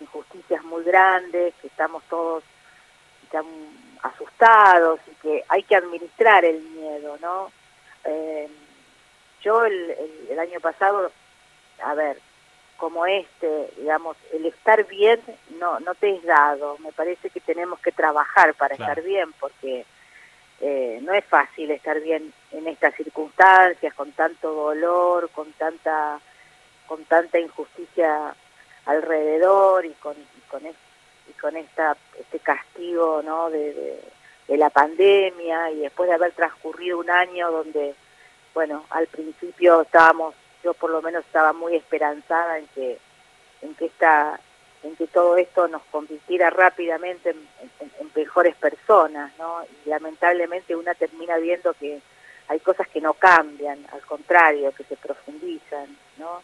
injusticias 0.00 0.64
muy 0.64 0.82
grandes, 0.84 1.54
que 1.60 1.68
estamos 1.68 2.02
todos 2.08 2.42
asustados 4.02 5.00
y 5.10 5.14
que 5.16 5.44
hay 5.48 5.62
que 5.62 5.76
administrar 5.76 6.44
el 6.44 6.60
miedo, 6.60 7.16
¿no? 7.20 7.52
Eh, 8.04 8.48
yo 9.42 9.64
el, 9.64 9.96
el, 10.30 10.38
año 10.38 10.60
pasado, 10.60 11.10
a 11.82 11.94
ver, 11.94 12.18
como 12.76 13.06
este, 13.06 13.70
digamos, 13.76 14.16
el 14.32 14.46
estar 14.46 14.84
bien 14.86 15.20
no, 15.58 15.78
no 15.80 15.94
te 15.94 16.16
es 16.16 16.22
dado. 16.24 16.76
Me 16.78 16.92
parece 16.92 17.30
que 17.30 17.40
tenemos 17.40 17.78
que 17.80 17.92
trabajar 17.92 18.54
para 18.54 18.74
estar 18.74 19.02
bien 19.02 19.32
porque 19.38 19.84
eh, 20.60 21.00
no 21.02 21.12
es 21.12 21.24
fácil 21.24 21.70
estar 21.70 22.00
bien 22.00 22.32
en 22.50 22.66
estas 22.66 22.94
circunstancias, 22.94 23.94
con 23.94 24.12
tanto 24.12 24.52
dolor, 24.52 25.30
con 25.30 25.52
tanta, 25.52 26.20
con 26.86 27.04
tanta 27.04 27.38
injusticia 27.38 28.34
alrededor 28.86 29.84
y 29.84 29.92
con, 29.94 30.16
y 30.16 30.40
con 30.48 30.66
con 31.40 31.56
esta 31.56 31.96
este 32.18 32.38
castigo 32.38 33.22
no 33.22 33.50
de, 33.50 34.00
la 34.48 34.68
pandemia 34.68 35.70
y 35.70 35.80
después 35.80 36.08
de 36.10 36.14
haber 36.14 36.32
transcurrido 36.32 36.98
un 36.98 37.08
año 37.08 37.50
donde 37.50 37.94
bueno 38.52 38.84
al 38.90 39.06
principio 39.06 39.80
estábamos 39.80 40.34
yo 40.62 40.74
por 40.74 40.90
lo 40.90 41.00
menos 41.00 41.24
estaba 41.24 41.54
muy 41.54 41.74
esperanzada 41.74 42.58
en 42.58 42.66
que 42.68 42.98
en 43.62 43.74
que 43.74 43.86
esta 43.86 44.38
en 44.82 44.94
que 44.96 45.06
todo 45.06 45.36
esto 45.38 45.68
nos 45.68 45.82
convirtiera 45.84 46.50
rápidamente 46.50 47.30
en, 47.30 47.48
mejores 48.14 48.54
personas 48.56 49.32
no 49.38 49.62
y 49.84 49.88
lamentablemente 49.88 50.76
una 50.76 50.94
termina 50.94 51.38
viendo 51.38 51.72
que 51.72 52.02
hay 52.48 52.60
cosas 52.60 52.86
que 52.88 53.00
no 53.00 53.14
cambian 53.14 53.86
al 53.90 54.02
contrario 54.02 54.70
que 54.72 54.84
se 54.84 54.96
profundizan 54.96 55.96
no 56.18 56.42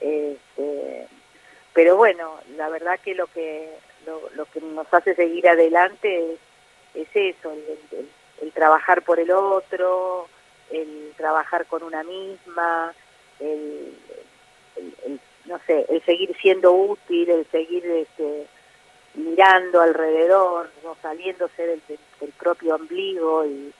este, 0.00 1.06
pero 1.72 1.96
bueno 1.96 2.38
la 2.56 2.68
verdad 2.70 2.98
que 3.00 3.14
lo 3.14 3.26
que 3.26 3.70
lo, 4.06 4.44
que 4.46 4.60
nos 4.60 4.92
hace 4.92 5.14
seguir 5.14 5.48
adelante 5.48 6.38
es, 6.94 7.08
eso, 7.14 7.52
el, 8.40 8.52
trabajar 8.52 9.02
por 9.02 9.20
el 9.20 9.30
otro, 9.30 10.28
el 10.70 11.12
trabajar 11.16 11.66
con 11.66 11.82
una 11.82 12.02
misma, 12.02 12.92
el, 13.40 13.96
no 15.46 15.58
sé, 15.66 15.86
el 15.88 16.02
seguir 16.04 16.36
siendo 16.40 16.72
útil, 16.72 17.30
el 17.30 17.46
seguir 17.50 17.84
este, 17.86 18.46
mirando 19.14 19.80
alrededor, 19.80 20.70
no 20.82 20.96
saliéndose 21.02 21.66
del, 21.66 21.82
propio 22.38 22.76
ombligo 22.76 23.44
y, 23.44 23.72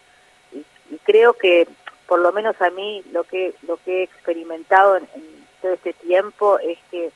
creo 1.04 1.32
que 1.32 1.66
por 2.06 2.20
lo 2.20 2.32
menos 2.32 2.60
a 2.60 2.68
mí 2.70 3.02
lo 3.12 3.24
que 3.24 3.54
lo 3.66 3.78
que 3.78 4.00
he 4.00 4.02
experimentado 4.02 4.96
en 4.96 5.06
todo 5.62 5.72
este 5.72 5.94
tiempo 5.94 6.58
es 6.58 6.78
que 6.90 7.10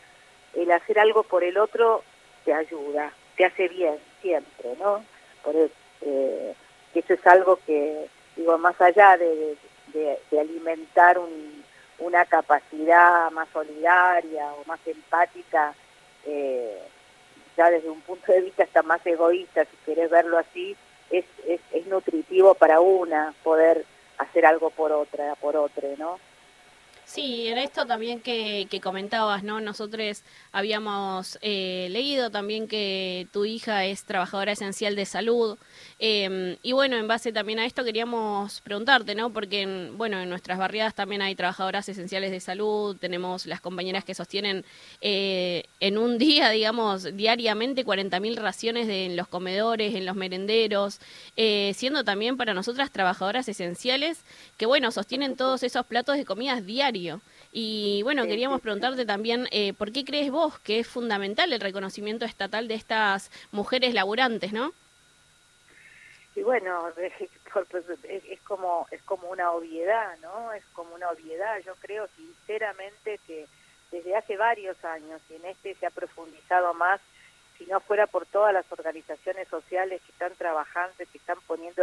el 0.55 0.73
hacer 0.73 0.99
algo 0.99 1.23
por 1.23 1.45
el 1.45 1.59
otro 1.59 2.03
te 2.47 2.55
ayuda, 2.55 3.13
te 3.37 3.45
hace 3.45 3.69
bien 3.69 3.99
siempre, 4.23 4.75
¿no? 4.79 5.05
Por 5.43 5.55
eso, 5.57 5.75
eh, 6.03 6.55
eso 6.95 7.13
es 7.13 7.27
algo 7.27 7.59
que, 7.67 8.07
digo, 8.37 8.57
más 8.57 8.81
allá 8.81 9.19
de, 9.19 9.59
alimentar 10.39 11.19
una 11.99 12.27
capacidad 12.27 13.31
más 13.31 13.49
solidaria 13.49 14.53
o 14.53 14.65
más 14.67 14.79
empática, 14.87 15.75
eh, 16.27 16.79
ya 17.57 17.71
desde 17.71 17.89
un 17.89 18.03
punto 18.03 18.31
de 18.31 18.43
vista 18.43 18.65
hasta 18.65 18.83
más 18.83 19.05
egoísta, 19.07 19.65
si 19.65 19.77
querés 19.87 20.11
verlo 20.11 20.37
así, 20.39 20.77
es, 21.11 21.25
es, 21.47 21.61
es 21.73 21.87
nutritivo 21.87 22.55
para 22.55 22.81
una 22.81 23.35
poder 23.43 23.87
hacer 24.19 24.45
algo 24.45 24.69
por 24.71 24.93
otra, 24.93 25.35
por 25.37 25.57
otro, 25.57 25.89
¿no? 25.97 26.19
Sí, 27.09 27.47
en 27.47 27.59
esto 27.59 27.87
también 27.87 28.21
que, 28.21 28.67
que 28.69 28.81
comentabas, 28.81 29.45
¿no? 29.45 29.61
Nosotros 29.61 30.25
habíamos 30.51 31.39
eh, 31.41 31.87
leído 31.93 32.31
también 32.33 32.67
que 32.67 33.29
tu 33.33 33.45
hija 33.45 33.85
es 33.85 34.05
trabajadora 34.05 34.51
esencial 34.51 34.97
de 34.97 35.07
salud. 35.07 35.57
Em, 36.01 36.57
y 36.63 36.73
bueno, 36.73 36.97
en 36.97 37.07
base 37.07 37.33
también 37.33 37.61
a 37.61 37.65
esto 37.65 37.85
queríamos 37.85 38.61
preguntarte, 38.63 39.15
¿no? 39.15 39.33
Porque, 39.33 39.63
en, 39.63 39.97
bueno, 39.97 40.19
en 40.21 40.29
nuestras 40.29 40.59
barriadas 40.59 40.97
también 40.97 41.23
hay 41.23 41.37
trabajadoras 41.37 41.89
esenciales 41.89 42.33
de 42.33 42.41
salud, 42.41 42.97
tenemos 42.97 43.47
las 43.47 43.61
compañeras 43.61 44.05
que 44.05 44.15
sostienen 44.17 44.65
eh, 45.01 45.63
en 45.79 45.99
un 45.99 46.19
día, 46.27 46.51
digamos, 46.51 47.17
diariamente 47.17 47.85
40.000 47.87 48.35
raciones 48.35 48.89
de, 48.89 49.07
en 49.07 49.17
los 49.17 49.29
comedores, 49.29 49.95
en 49.95 50.07
los 50.07 50.17
merenderos, 50.17 50.99
eh, 51.37 51.73
siendo 51.77 52.03
también 52.03 52.37
para 52.37 52.53
nosotras 52.53 52.91
trabajadoras 52.91 53.49
esenciales 53.49 54.25
que, 54.57 54.67
bueno, 54.67 54.91
sostienen 54.91 55.37
todos 55.37 55.63
esos 55.63 55.87
platos 55.87 56.17
de 56.17 56.25
comidas 56.25 56.67
diarias 56.67 56.96
y 57.53 58.03
bueno, 58.03 58.27
queríamos 58.27 58.61
preguntarte 58.61 59.07
también, 59.07 59.49
eh, 59.51 59.73
¿por 59.73 59.93
qué 59.93 60.05
crees 60.05 60.31
vos 60.31 60.59
que 60.59 60.81
es 60.81 60.87
fundamental 60.87 61.53
el 61.53 61.61
reconocimiento 61.61 62.25
estatal 62.25 62.69
de 62.69 62.75
estas 62.75 63.31
mujeres 63.51 63.95
laburantes, 63.95 64.53
no? 64.53 64.73
Y 66.35 66.43
bueno, 66.43 66.89
es, 66.99 68.41
como 68.43 68.87
es 68.91 69.03
como 69.03 69.31
una 69.31 69.53
obviedad, 69.53 70.19
¿no? 70.21 70.53
Es 70.53 70.65
como 70.75 70.95
una 70.95 71.09
obviedad. 71.09 71.59
Yo 71.65 71.75
creo 71.77 72.07
sinceramente 72.17 73.19
que 73.27 73.47
desde 73.91 74.15
hace 74.15 74.37
varios 74.37 74.77
años 74.85 75.21
y 75.31 75.37
en 75.37 75.47
este 75.47 75.75
se 75.77 75.87
ha 75.87 75.91
profundizado 75.91 76.75
más, 76.75 77.01
si 77.57 77.65
no 77.65 77.81
fuera 77.81 78.07
por 78.07 78.27
todas 78.27 78.53
las 78.53 78.71
organizaciones 78.71 79.49
sociales 79.49 80.03
que 80.05 80.13
están 80.13 80.35
trabajando, 80.35 80.95
que 80.99 81.19
están 81.19 81.39
poniendo 81.47 81.83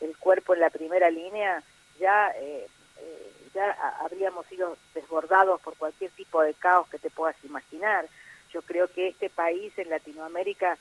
el 0.00 0.16
cuerpo 0.16 0.54
en 0.54 0.60
la 0.60 0.70
primera 0.70 1.08
línea, 1.10 1.62
ya 2.00 2.30
eh, 2.30 2.66
eh, 2.98 3.32
ya 3.54 3.70
habríamos 4.00 4.46
sido 4.46 4.76
desbordados 4.94 5.60
por 5.60 5.76
cualquier 5.76 6.10
tipo 6.12 6.42
de 6.42 6.54
caos 6.54 6.88
que 6.88 6.98
te 6.98 7.10
puedas 7.10 7.36
imaginar. 7.44 8.06
Yo 8.52 8.62
creo 8.62 8.88
que 8.88 9.08
este 9.08 9.30
país 9.30 9.72
en 9.78 9.90
Latinoamérica 9.90 10.78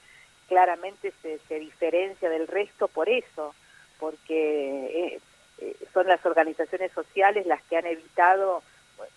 claramente 0.47 1.13
se, 1.21 1.39
se 1.47 1.59
diferencia 1.59 2.29
del 2.29 2.47
resto 2.47 2.87
por 2.87 3.09
eso, 3.09 3.55
porque 3.99 5.15
eh, 5.15 5.21
eh, 5.59 5.75
son 5.93 6.07
las 6.07 6.25
organizaciones 6.25 6.91
sociales 6.91 7.45
las 7.45 7.61
que 7.63 7.77
han 7.77 7.85
evitado 7.85 8.63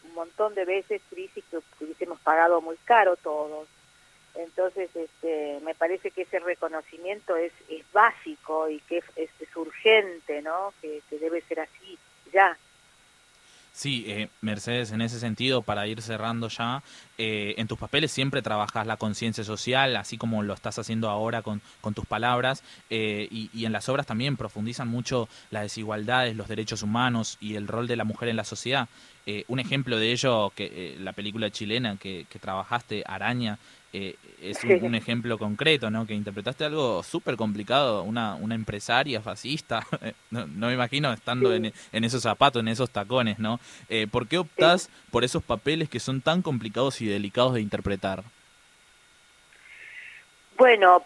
un 0.05 0.15
montón 0.15 0.55
de 0.55 0.65
veces 0.65 1.03
crisis 1.11 1.45
que 1.51 1.59
hubiésemos 1.85 2.21
pagado 2.21 2.61
muy 2.61 2.77
caro 2.85 3.17
todos. 3.17 3.69
Entonces, 4.35 4.95
este, 4.95 5.61
me 5.63 5.75
parece 5.75 6.11
que 6.11 6.23
ese 6.23 6.39
reconocimiento 6.39 7.37
es, 7.37 7.53
es 7.69 7.91
básico 7.93 8.69
y 8.69 8.81
que 8.81 9.03
es, 9.17 9.57
urgente, 9.57 10.43
¿no? 10.43 10.75
Que, 10.83 11.01
debe 11.11 11.41
ser 11.43 11.61
así 11.61 11.99
ya. 12.33 12.57
Sí, 13.77 14.07
eh, 14.09 14.31
Mercedes, 14.41 14.91
en 14.93 15.03
ese 15.03 15.21
sentido, 15.21 15.61
para 15.61 15.87
ir 15.87 16.01
cerrando 16.01 16.49
ya, 16.49 16.83
eh, 17.19 17.57
en 17.59 17.69
tus 17.69 17.79
papeles 17.79 18.11
siempre 18.11 18.41
trabajas 18.41 18.87
la 18.87 18.97
conciencia 18.97 19.45
social, 19.45 19.97
así 19.97 20.17
como 20.17 20.43
lo 20.43 20.55
estás 20.55 20.79
haciendo 20.79 21.11
ahora 21.11 21.43
con, 21.43 21.61
con 21.83 21.93
tus 21.93 22.07
palabras, 22.07 22.63
eh, 22.89 23.29
y, 23.31 23.51
y, 23.53 23.67
en 23.67 23.73
las 23.73 23.91
obras 23.91 24.07
también 24.07 24.39
profundizan 24.39 24.89
mucho 24.89 25.29
las 25.51 25.65
desigualdades, 25.65 26.37
los 26.37 26.49
derechos 26.49 26.83
humanos 26.83 27.37
y 27.39 27.57
el 27.57 27.69
rol 27.69 27.87
de 27.87 27.97
la 27.97 28.05
mujer 28.05 28.31
en 28.31 28.37
la 28.37 28.45
sociedad. 28.45 28.89
Eh, 29.29 29.45
un 29.49 29.59
ejemplo 29.59 29.99
de 29.99 30.13
ello, 30.13 30.53
que 30.55 30.67
eh, 30.73 30.97
la 31.01 31.13
película 31.13 31.51
chilena 31.51 31.97
que, 31.97 32.27
que 32.31 32.39
trabajaste, 32.39 33.03
Araña, 33.05 33.59
eh, 33.93 34.17
es 34.43 34.63
un, 34.65 34.85
un, 34.85 34.95
ejemplo 34.95 35.39
concreto, 35.39 35.91
¿no? 35.91 36.07
Que 36.07 36.15
interpretaste 36.15 36.65
algo 36.65 37.03
súper 37.03 37.37
complicado, 37.37 38.03
una, 38.03 38.35
una 38.35 38.55
empresaria 38.55 39.21
fascista, 39.23 39.87
no, 40.31 40.47
no, 40.47 40.67
me 40.67 40.75
imagino 40.75 41.13
estando 41.13 41.51
sí. 41.51 41.57
en, 41.57 41.73
en, 41.93 42.05
esos 42.05 42.23
zapatos, 42.23 42.61
en 42.61 42.69
esos 42.69 42.91
tacones, 42.91 43.39
¿no? 43.39 43.61
Eh, 43.89 44.07
¿Por 44.07 44.29
qué 44.29 44.39
optás 44.39 44.83
sí. 44.83 44.91
por 45.11 45.25
esos 45.25 45.43
papeles 45.43 45.89
que 45.89 46.01
son 46.01 46.21
tan 46.21 46.43
complicados 46.43 47.01
y 47.01 47.07
delicados 47.07 47.55
de 47.55 47.61
interpretar? 47.61 48.25
Bueno, 50.59 51.05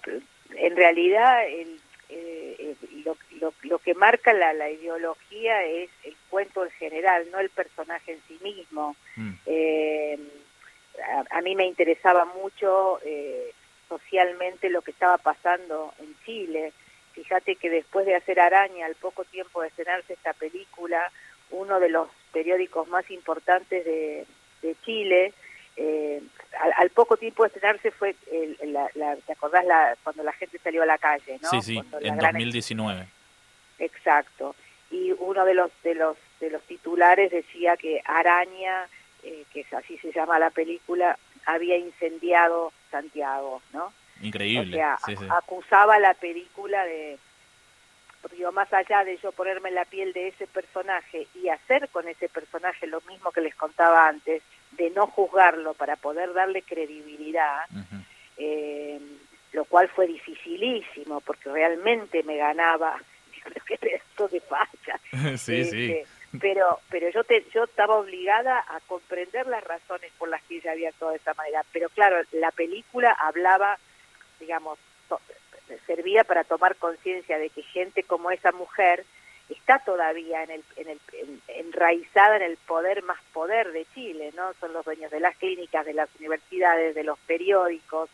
en 0.57 0.77
realidad 0.77 1.47
el, 1.47 1.81
eh, 2.09 2.75
lo, 3.05 3.17
lo, 3.41 3.55
lo, 3.63 3.79
que 3.79 3.95
marca 3.95 4.33
la, 4.33 4.53
la, 4.53 4.71
ideología 4.71 5.65
es 5.65 5.91
el 6.05 6.17
cuento 6.29 6.65
en 6.65 6.71
general, 6.73 7.27
no 7.31 7.39
el 7.41 7.51
personaje 7.51 8.13
en 8.13 8.21
sí 8.27 8.39
mismo. 8.43 8.97
Mm. 9.17 9.33
A, 11.03 11.39
a, 11.39 11.41
mí 11.41 11.55
me 11.55 11.67
interesaba 11.67 12.25
mucho 12.25 13.01
eh, 13.05 13.53
socialmente 13.89 14.71
lo 14.71 14.83
que 14.83 14.93
estaba 14.93 15.19
pasando 15.19 15.93
en 15.99 16.15
Chile. 16.25 16.73
Fíjate 17.13 17.57
que 17.57 17.71
después 17.71 18.07
de 18.07 18.15
hacer 18.15 18.41
Araña, 18.41 18.87
al 18.87 18.95
poco 18.95 19.25
tiempo 19.25 19.63
de 19.63 19.69
estrenarse 19.69 20.13
esta 20.13 20.33
película, 20.33 21.11
uno 21.51 21.81
de 21.81 21.89
los 21.89 22.09
periódicos 22.33 22.89
más 22.89 23.11
importantes 23.11 23.85
de, 23.85 24.27
de 24.63 24.77
Chile, 24.85 25.35
eh, 25.77 26.23
al, 26.61 26.73
al, 26.77 26.91
poco 26.91 27.17
tiempo 27.17 27.43
de 27.43 27.49
estrenarse 27.49 27.91
fue, 27.91 28.15
el, 28.31 28.57
la, 28.73 28.89
la, 28.95 29.17
¿te 29.17 29.33
acordás 29.33 29.65
la, 29.65 29.97
cuando 30.05 30.23
la 30.23 30.33
gente 30.33 30.59
salió 30.59 30.83
a 30.83 30.87
la 30.87 30.99
calle? 30.99 31.39
¿no? 31.43 31.51
Sí, 31.51 31.63
sí, 31.63 31.75
cuando 31.77 32.01
en 32.01 32.17
2019. 32.17 33.09
Exacto. 33.79 34.55
Y 34.91 35.13
uno 35.13 35.45
de 35.45 35.55
los, 35.55 35.71
de 35.83 35.95
los, 35.95 36.17
de 36.41 36.51
los 36.51 36.63
titulares 36.63 37.31
decía 37.31 37.77
que 37.77 38.03
Araña 38.05 38.89
eh, 39.23 39.45
que 39.53 39.67
así 39.77 39.99
se 39.99 40.13
llama 40.13 40.39
la 40.39 40.51
película, 40.51 41.19
había 41.47 41.77
incendiado 41.77 42.73
Santiago, 42.91 43.63
¿no? 43.73 43.93
Increíble. 44.21 44.77
O 44.77 44.79
sea, 44.79 44.99
sí, 45.07 45.17
sí. 45.17 45.25
acusaba 45.31 45.99
la 45.99 46.15
película 46.15 46.85
de, 46.85 47.19
digo, 48.37 48.53
más 48.53 48.73
allá 48.73 49.05
de 49.05 49.17
yo 49.19 49.33
ponerme 49.33 49.71
en 49.71 49.77
la 49.77 49.85
piel 49.85 50.13
de 50.13 50.29
ese 50.29 50.47
personaje 50.47 51.27
y 51.35 51.49
hacer 51.49 51.89
con 51.89 52.07
ese 52.09 52.29
personaje 52.29 52.87
lo 52.87 53.01
mismo 53.03 53.33
que 53.33 53.41
les 53.41 53.55
contaba 53.55 54.09
antes, 54.09 54.43
de 54.73 54.91
no 54.91 55.07
juzgarlo 55.07 55.75
para 55.75 55.97
poder 55.97 56.33
darle 56.33 56.63
credibilidad, 56.63 57.65
uh 57.71 57.79
-huh. 57.79 58.05
eh, 58.37 59.01
lo 59.53 59.65
cual 59.65 59.89
fue 59.89 60.07
dificilísimo, 60.07 61.21
porque 61.23 61.51
realmente 61.51 62.23
me 62.23 62.37
ganaba, 62.37 63.01
que 63.67 63.79
esto 63.83 64.29
de 64.29 64.41
facha. 64.41 65.01
sí, 65.37 65.61
este, 65.61 66.05
sí 66.05 66.20
pero 66.39 66.81
pero 66.91 67.09
yo 67.11 67.25
te, 67.25 67.45
yo 67.53 67.65
estaba 67.65 67.97
obligada 67.97 68.65
a 68.69 68.81
comprender 68.87 69.47
las 69.47 69.65
razones 69.65 70.13
por 70.19 70.29
las 70.29 70.43
que 70.45 70.59
ella 70.59 70.73
había 70.73 70.91
actuado 70.91 71.13
de 71.13 71.19
esa 71.19 71.35
manera. 71.35 71.65
Pero 71.73 71.89
claro 71.89 72.23
la 72.33 72.53
película 72.53 73.11
hablaba 73.11 73.79
digamos 74.39 74.79
to, 75.09 75.21
servía 75.87 76.23
para 76.25 76.45
tomar 76.45 76.77
conciencia 76.77 77.39
de 77.39 77.51
que 77.51 77.63
gente 77.63 78.05
como 78.05 78.31
esa 78.31 78.53
mujer 78.53 79.05
está 79.49 79.81
todavía 79.81 80.45
en 80.45 80.51
el, 80.53 80.65
en 80.77 80.89
el 80.91 81.01
en, 81.15 81.43
enraizada 81.49 82.37
en 82.37 82.43
el 82.43 82.57
poder 82.59 83.03
más 83.03 83.19
poder 83.33 83.73
de 83.73 83.85
Chile 83.93 84.33
no 84.37 84.53
son 84.61 84.73
los 84.73 84.85
dueños 84.85 85.11
de 85.11 85.19
las 85.19 85.37
clínicas 85.37 85.85
de 85.85 85.95
las 85.95 86.09
universidades 86.21 86.95
de 86.95 87.03
los 87.03 87.19
periódicos 87.21 88.09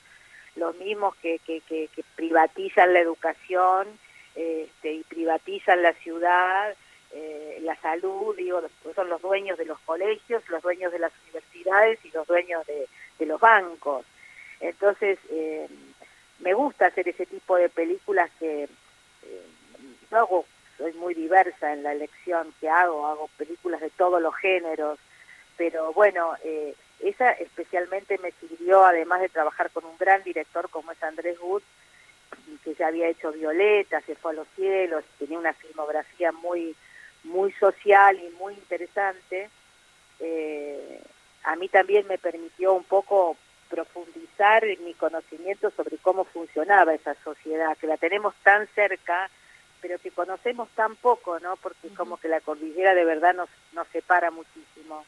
los 0.55 0.75
mismos 0.77 1.15
que 1.17 1.39
que, 1.41 1.61
que, 1.61 1.89
que 1.89 2.03
privatizan 2.15 2.95
la 2.95 3.01
educación 3.01 3.87
este, 4.35 4.93
y 4.93 5.03
privatizan 5.05 5.83
la 5.83 5.93
ciudad 5.95 6.75
eh, 7.19 7.59
la 7.63 7.75
salud, 7.77 8.37
digo, 8.37 8.61
son 8.95 9.09
los 9.09 9.23
dueños 9.23 9.57
de 9.57 9.65
los 9.65 9.79
colegios, 9.81 10.47
los 10.51 10.63
dueños 10.63 10.93
de 10.93 10.99
las 10.99 11.13
universidades 11.25 11.99
y 12.05 12.11
los 12.11 12.27
dueños 12.27 12.67
de, 12.67 12.87
los 13.25 13.41
bancos. 13.41 14.05
Entonces, 14.61 15.19
eh, 15.31 15.67
me 16.41 16.53
gusta 16.53 16.87
hacer 16.87 17.09
ese 17.09 17.25
tipo 17.25 17.57
de 17.57 17.71
películas 17.71 18.31
que 18.39 18.65
eh, 18.65 19.47
yo 20.11 20.19
hago, 20.19 20.45
soy 20.77 20.93
muy 20.93 21.15
diversa 21.15 21.73
en 21.73 21.83
la 21.83 21.93
elección 21.93 22.53
que 22.61 22.69
hago, 22.69 23.07
hago 23.07 23.31
películas 23.39 23.81
de 23.81 23.89
todos 23.91 24.21
los 24.21 24.37
géneros, 24.37 24.99
pero 25.57 25.95
bueno, 25.95 26.35
eh, 26.45 26.75
esa 27.01 27.33
especialmente 27.33 28.19
me 28.19 28.33
sirvió, 28.33 28.85
además 28.85 29.23
de 29.23 29.31
trabajar 29.31 29.71
con 29.71 29.87
un 29.87 29.97
gran 29.97 30.23
director 30.23 30.69
como 30.69 30.93
es 30.93 31.03
Andrés 31.03 31.39
Wood, 31.41 31.63
que 32.63 32.75
ya 32.75 32.89
había 32.89 33.09
hecho 33.09 33.33
Violeta, 33.33 34.03
se 34.03 34.17
fue 34.17 34.33
a 34.33 34.35
los 34.35 34.49
cielos, 34.55 35.03
tenía 35.19 35.39
una 35.39 35.55
filmografía 35.55 36.31
muy 36.33 36.77
muy 37.27 37.53
social 37.53 38.19
y 38.19 38.31
muy 38.37 38.55
interesante, 38.55 39.51
eh, 40.21 41.03
a 41.45 41.57
mí 41.57 41.69
también 41.69 42.07
me 42.07 42.19
permitió 42.19 42.75
un 42.75 42.85
poco 42.85 43.37
profundizar 43.69 44.65
en 44.65 44.85
mi 44.85 44.95
conocimiento 44.95 45.71
sobre 45.71 45.99
cómo 45.99 46.25
funcionaba 46.25 46.95
esa 46.95 47.15
sociedad, 47.23 47.77
que 47.79 47.87
la 47.87 47.97
tenemos 47.97 48.35
tan 48.43 48.67
cerca, 48.69 49.31
pero 49.81 49.99
que 49.99 50.11
conocemos 50.11 50.69
tan 50.71 50.97
poco, 50.97 51.39
¿no? 51.41 51.57
Porque 51.57 51.89
uh 51.89 51.91
-huh. 51.91 51.97
como 51.97 52.17
que 52.17 52.29
la 52.29 52.41
cordillera 52.41 52.95
de 52.95 53.05
verdad 53.05 53.35
nos, 53.35 53.49
nos 53.73 53.87
separa 53.89 54.31
muchísimo. 54.31 55.05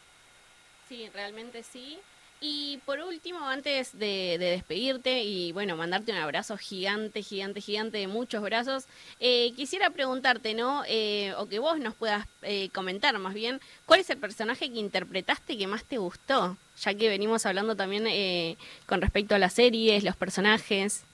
Sí, 0.88 1.09
realmente 1.12 1.62
sí. 1.62 2.00
Y 2.40 2.79
por 2.87 3.01
último, 3.01 3.48
antes 3.48 3.98
de, 3.98 4.37
de, 4.38 4.51
despedirte 4.51 5.22
y 5.22 5.51
bueno, 5.53 5.77
mandarte 5.77 6.12
un 6.12 6.18
abrazo 6.18 6.57
gigante, 6.57 7.22
gigante, 7.22 7.61
gigante 7.61 7.98
de 7.98 8.07
muchos 8.07 8.42
brazos, 8.42 8.87
eh, 9.18 9.53
quisiera 9.57 9.90
preguntarte, 9.90 10.55
¿no? 10.55 10.85
Eh, 10.87 11.35
o 11.37 11.48
que 11.48 11.59
vos 11.59 11.81
nos 11.81 11.94
puedas 11.94 12.29
eh, 12.42 12.68
comentar 12.72 13.18
más 13.18 13.35
bien, 13.35 13.61
¿cuál 13.87 14.01
es 14.01 14.11
el 14.11 14.18
personaje 14.18 14.70
que 14.70 14.79
interpretaste 14.79 15.59
que 15.59 15.66
más 15.66 15.85
te 15.85 15.98
gustó? 15.98 16.57
Ya 16.77 16.94
que 16.94 17.09
venimos 17.09 17.44
hablando 17.44 17.74
también 17.74 18.07
eh, 18.07 18.57
con 18.87 19.01
respecto 19.01 19.35
a 19.35 19.38
las 19.38 19.55
series, 19.55 20.05
los 20.05 20.14
personajes. 20.16 21.05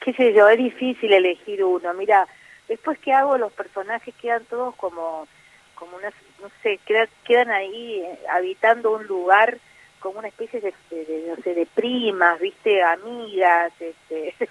Qué 0.00 0.12
sé 0.12 0.32
yo, 0.32 0.48
es 0.48 0.58
difícil 0.58 1.12
elegir 1.12 1.64
uno. 1.64 1.92
Mira, 1.94 2.28
después 2.68 2.96
que 3.00 3.12
hago 3.12 3.38
los 3.38 3.52
personajes 3.52 4.14
quedan 4.22 4.44
todos 4.44 4.74
como, 4.76 5.26
como 5.74 5.96
unas, 5.96 6.14
no 6.40 6.48
sé, 6.62 6.78
quedan, 7.24 7.50
ahí 7.50 8.00
eh, 8.00 8.18
habitando 8.30 8.92
un 8.92 9.04
lugar 9.08 9.58
como 10.00 10.18
una 10.18 10.28
especie 10.28 10.60
de, 10.60 10.74
de, 10.90 11.04
de, 11.04 11.28
no 11.28 11.42
sé, 11.42 11.54
de 11.54 11.66
primas, 11.66 12.40
viste, 12.40 12.82
amigas, 12.82 13.72
este, 13.80 14.34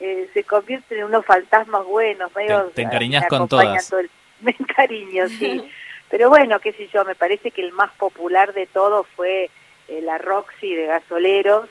eh, 0.00 0.28
se 0.32 0.44
convierten 0.44 0.98
en 0.98 1.04
unos 1.04 1.24
fantasmas 1.24 1.84
buenos, 1.84 2.34
medio... 2.34 2.64
Te, 2.66 2.74
te 2.74 2.82
encariñas 2.82 3.26
con 3.28 3.48
todas. 3.48 3.88
Todo 3.88 4.00
el, 4.00 4.10
me 4.40 4.54
encariño, 4.58 5.28
sí. 5.28 5.70
Pero 6.10 6.28
bueno, 6.28 6.60
qué 6.60 6.72
sé 6.72 6.88
yo, 6.92 7.04
me 7.04 7.14
parece 7.14 7.50
que 7.50 7.62
el 7.62 7.72
más 7.72 7.92
popular 7.92 8.54
de 8.54 8.66
todos 8.66 9.06
fue 9.16 9.50
eh, 9.88 10.00
la 10.02 10.18
Roxy 10.18 10.74
de 10.74 10.86
Gasoleros, 10.86 11.68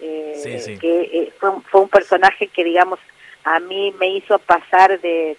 eh, 0.00 0.32
sí, 0.42 0.58
sí. 0.58 0.78
que 0.78 1.00
eh, 1.02 1.32
fue, 1.38 1.50
fue 1.70 1.82
un 1.82 1.88
personaje 1.88 2.46
que, 2.46 2.64
digamos, 2.64 2.98
a 3.44 3.60
mí 3.60 3.94
me 3.98 4.08
hizo 4.08 4.38
pasar 4.38 5.00
de 5.00 5.36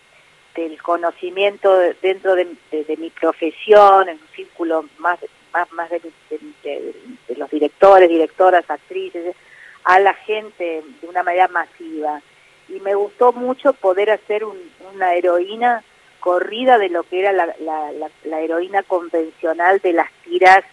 del 0.55 0.81
conocimiento 0.81 1.77
dentro 2.01 2.35
de, 2.35 2.45
de, 2.71 2.83
de 2.83 2.97
mi 2.97 3.09
profesión, 3.09 4.09
en 4.09 4.15
un 4.15 4.27
círculo 4.35 4.85
más 4.97 5.17
más, 5.53 5.71
más 5.73 5.89
de, 5.89 5.99
de, 5.99 6.39
de, 6.63 6.95
de, 7.27 7.35
los 7.35 7.49
directores, 7.49 8.09
directoras, 8.09 8.69
actrices, 8.69 9.35
a 9.83 9.99
la 9.99 10.13
gente 10.13 10.83
de 11.01 11.07
una 11.07 11.23
manera 11.23 11.47
masiva. 11.47 12.21
Y 12.67 12.79
me 12.79 12.95
gustó 12.95 13.33
mucho 13.33 13.73
poder 13.73 14.11
hacer 14.11 14.43
un, 14.43 14.57
una 14.93 15.13
heroína 15.13 15.83
corrida 16.19 16.77
de 16.77 16.89
lo 16.89 17.03
que 17.03 17.19
era 17.19 17.31
la, 17.33 17.47
la, 17.59 17.91
la, 17.91 18.09
la, 18.23 18.39
heroína 18.39 18.83
convencional 18.83 19.79
de 19.79 19.93
las 19.93 20.11
tiras 20.23 20.63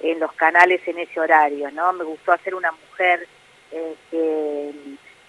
en 0.00 0.18
los 0.18 0.32
canales 0.32 0.80
en 0.86 0.98
ese 0.98 1.20
horario, 1.20 1.70
¿no? 1.70 1.92
Me 1.92 2.04
gustó 2.04 2.32
hacer 2.32 2.54
una 2.54 2.72
mujer 2.72 3.26
eh, 3.70 3.94
que, 4.10 4.72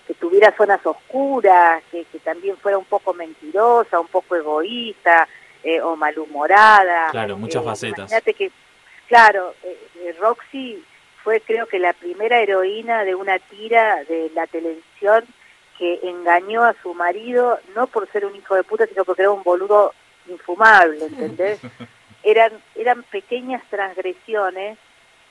que, 0.08 0.14
tuviera 0.16 0.54
zonas 0.58 0.84
oscuras, 0.86 1.84
que, 1.92 2.04
que 2.06 2.20
también 2.20 2.58
fuera 2.58 2.78
un 2.78 2.86
poco 2.86 3.14
mentirosa, 3.14 4.00
un 4.00 4.08
poco 4.08 4.36
egoísta, 4.36 5.28
eh, 5.64 5.82
o 5.82 5.96
malhumorada. 5.96 7.10
Claro, 7.12 7.38
muchas 7.38 7.64
facetas. 7.64 8.00
Imagínate 8.00 8.34
que, 8.34 8.52
claro, 9.08 9.54
Roxy 10.20 10.84
fue 11.24 11.42
creo 11.42 11.68
que 11.68 11.80
la 11.80 11.94
primera 11.94 12.40
heroína 12.40 13.04
de 13.04 13.16
una 13.16 13.40
tira 13.40 14.04
de 14.06 14.32
la 14.34 14.48
televisión 14.48 15.26
que 15.78 16.00
engañó 16.04 16.64
a 16.64 16.76
su 16.82 16.94
marido, 16.94 17.60
no 17.76 17.88
por 17.88 18.10
ser 18.12 18.26
un 18.26 18.36
hijo 18.36 18.56
de 18.56 18.64
puta, 18.64 18.88
sino 18.88 19.06
porque 19.06 19.24
era 19.24 19.32
un 19.32 19.44
boludo 19.44 19.94
infumable, 20.28 21.06
¿entendés? 21.06 21.60
Eran, 22.24 22.52
eran 22.76 23.04
pequeñas 23.04 23.64
transgresiones 23.70 24.78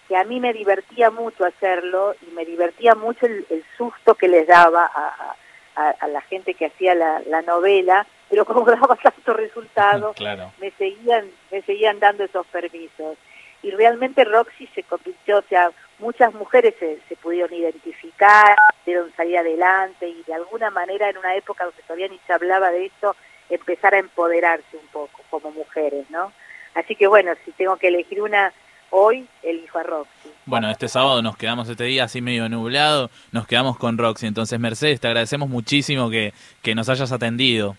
que 0.08 0.16
a 0.16 0.24
mí 0.24 0.40
me 0.40 0.54
divertía 0.54 1.10
mucho 1.10 1.44
hacerlo 1.44 2.14
y 2.22 2.30
me 2.32 2.44
divertía 2.44 2.94
mucho 2.94 3.26
el, 3.26 3.44
susto 3.76 4.14
que 4.14 4.28
les 4.28 4.46
daba 4.46 4.90
a, 4.94 5.34
a, 5.74 6.08
la 6.08 6.20
gente 6.22 6.54
que 6.54 6.66
hacía 6.66 6.94
la, 6.94 7.20
la, 7.26 7.42
novela, 7.42 8.06
pero 8.30 8.46
como 8.46 8.64
daba 8.70 8.96
tanto 8.96 9.34
resultado, 9.34 10.14
me 10.60 10.70
seguían 10.78 11.28
me 11.50 11.60
seguían 11.62 11.98
dando 11.98 12.24
esos 12.24 12.46
permisos. 12.46 13.18
Y 13.66 13.72
realmente 13.72 14.22
Roxy 14.22 14.68
se 14.76 14.84
convirtió, 14.84 15.38
o 15.38 15.44
sea, 15.48 15.72
muchas 15.98 16.32
mujeres 16.34 16.76
se, 16.78 17.16
pudieron 17.16 17.52
identificar, 17.52 18.54
pudieron 18.84 19.12
salir 19.16 19.38
adelante 19.38 20.08
y 20.08 20.22
de 20.22 20.34
alguna 20.34 20.70
manera 20.70 21.10
en 21.10 21.18
una 21.18 21.34
época 21.34 21.64
donde 21.64 21.82
todavía 21.82 22.06
ni 22.06 22.20
se 22.28 22.32
hablaba 22.32 22.70
de 22.70 22.86
esto, 22.86 23.16
empezar 23.50 23.92
a 23.96 23.98
empoderarse 23.98 24.76
un 24.76 24.86
poco 24.92 25.20
como 25.30 25.50
mujeres, 25.50 26.08
¿no? 26.10 26.32
Así 26.76 26.94
que 26.94 27.08
bueno, 27.08 27.32
si 27.44 27.50
tengo 27.50 27.76
que 27.76 27.88
elegir 27.88 28.22
una 28.22 28.52
hoy, 28.90 29.26
elijo 29.42 29.78
a 29.80 29.82
Roxy. 29.82 30.30
Bueno, 30.44 30.70
este 30.70 30.86
sábado 30.86 31.20
nos 31.20 31.36
quedamos 31.36 31.68
este 31.68 31.82
día 31.82 32.04
así 32.04 32.20
medio 32.20 32.48
nublado, 32.48 33.10
nos 33.32 33.48
quedamos 33.48 33.78
con 33.78 33.98
Roxy. 33.98 34.28
Entonces, 34.28 34.60
Mercedes, 34.60 35.00
te 35.00 35.08
agradecemos 35.08 35.48
muchísimo 35.48 36.08
que, 36.08 36.32
que 36.62 36.76
nos 36.76 36.88
hayas 36.88 37.10
atendido. 37.10 37.76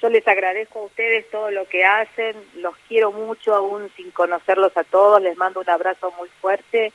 Yo 0.00 0.08
les 0.10 0.26
agradezco 0.28 0.80
a 0.80 0.84
ustedes 0.84 1.28
todo 1.30 1.50
lo 1.50 1.66
que 1.66 1.84
hacen, 1.84 2.36
los 2.56 2.74
quiero 2.88 3.10
mucho 3.10 3.54
aún 3.54 3.90
sin 3.96 4.10
conocerlos 4.12 4.76
a 4.76 4.84
todos, 4.84 5.20
les 5.20 5.36
mando 5.36 5.60
un 5.60 5.68
abrazo 5.68 6.12
muy 6.18 6.28
fuerte 6.40 6.92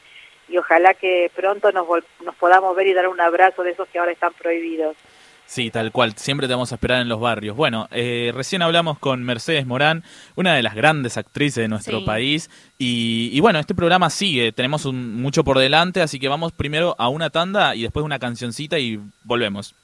y 0.48 0.58
ojalá 0.58 0.94
que 0.94 1.30
pronto 1.36 1.72
nos, 1.72 1.86
nos 2.24 2.36
podamos 2.36 2.76
ver 2.76 2.88
y 2.88 2.94
dar 2.94 3.08
un 3.08 3.20
abrazo 3.20 3.64
de 3.64 3.72
esos 3.72 3.88
que 3.90 4.00
ahora 4.00 4.12
están 4.12 4.34
prohibidos. 4.34 4.96
Sí, 5.46 5.70
tal 5.70 5.92
cual, 5.92 6.14
siempre 6.16 6.48
te 6.48 6.54
vamos 6.54 6.72
a 6.72 6.76
esperar 6.76 7.02
en 7.02 7.10
los 7.10 7.20
barrios. 7.20 7.56
Bueno, 7.56 7.88
eh, 7.92 8.32
recién 8.34 8.62
hablamos 8.62 8.98
con 8.98 9.24
Mercedes 9.24 9.68
Morán, 9.68 10.04
una 10.36 10.56
de 10.56 10.64
las 10.64 10.74
grandes 10.74 11.18
actrices 11.18 11.62
de 11.62 11.68
nuestro 11.68 12.06
país, 12.06 12.50
y, 12.78 13.40
bueno, 13.42 13.60
este 13.60 13.76
programa 13.76 14.10
sigue, 14.10 14.52
tenemos 14.52 14.86
un, 14.86 15.22
mucho 15.22 15.44
por 15.44 15.60
delante, 15.60 16.02
así 16.02 16.20
que 16.20 16.30
vamos 16.30 16.54
primero 16.54 16.96
a 16.98 17.10
una 17.10 17.30
tanda 17.30 17.76
y 17.76 17.84
después 17.84 18.06
una 18.06 18.20
cancioncita 18.20 18.80
y 18.80 19.00
volvemos. 19.24 19.76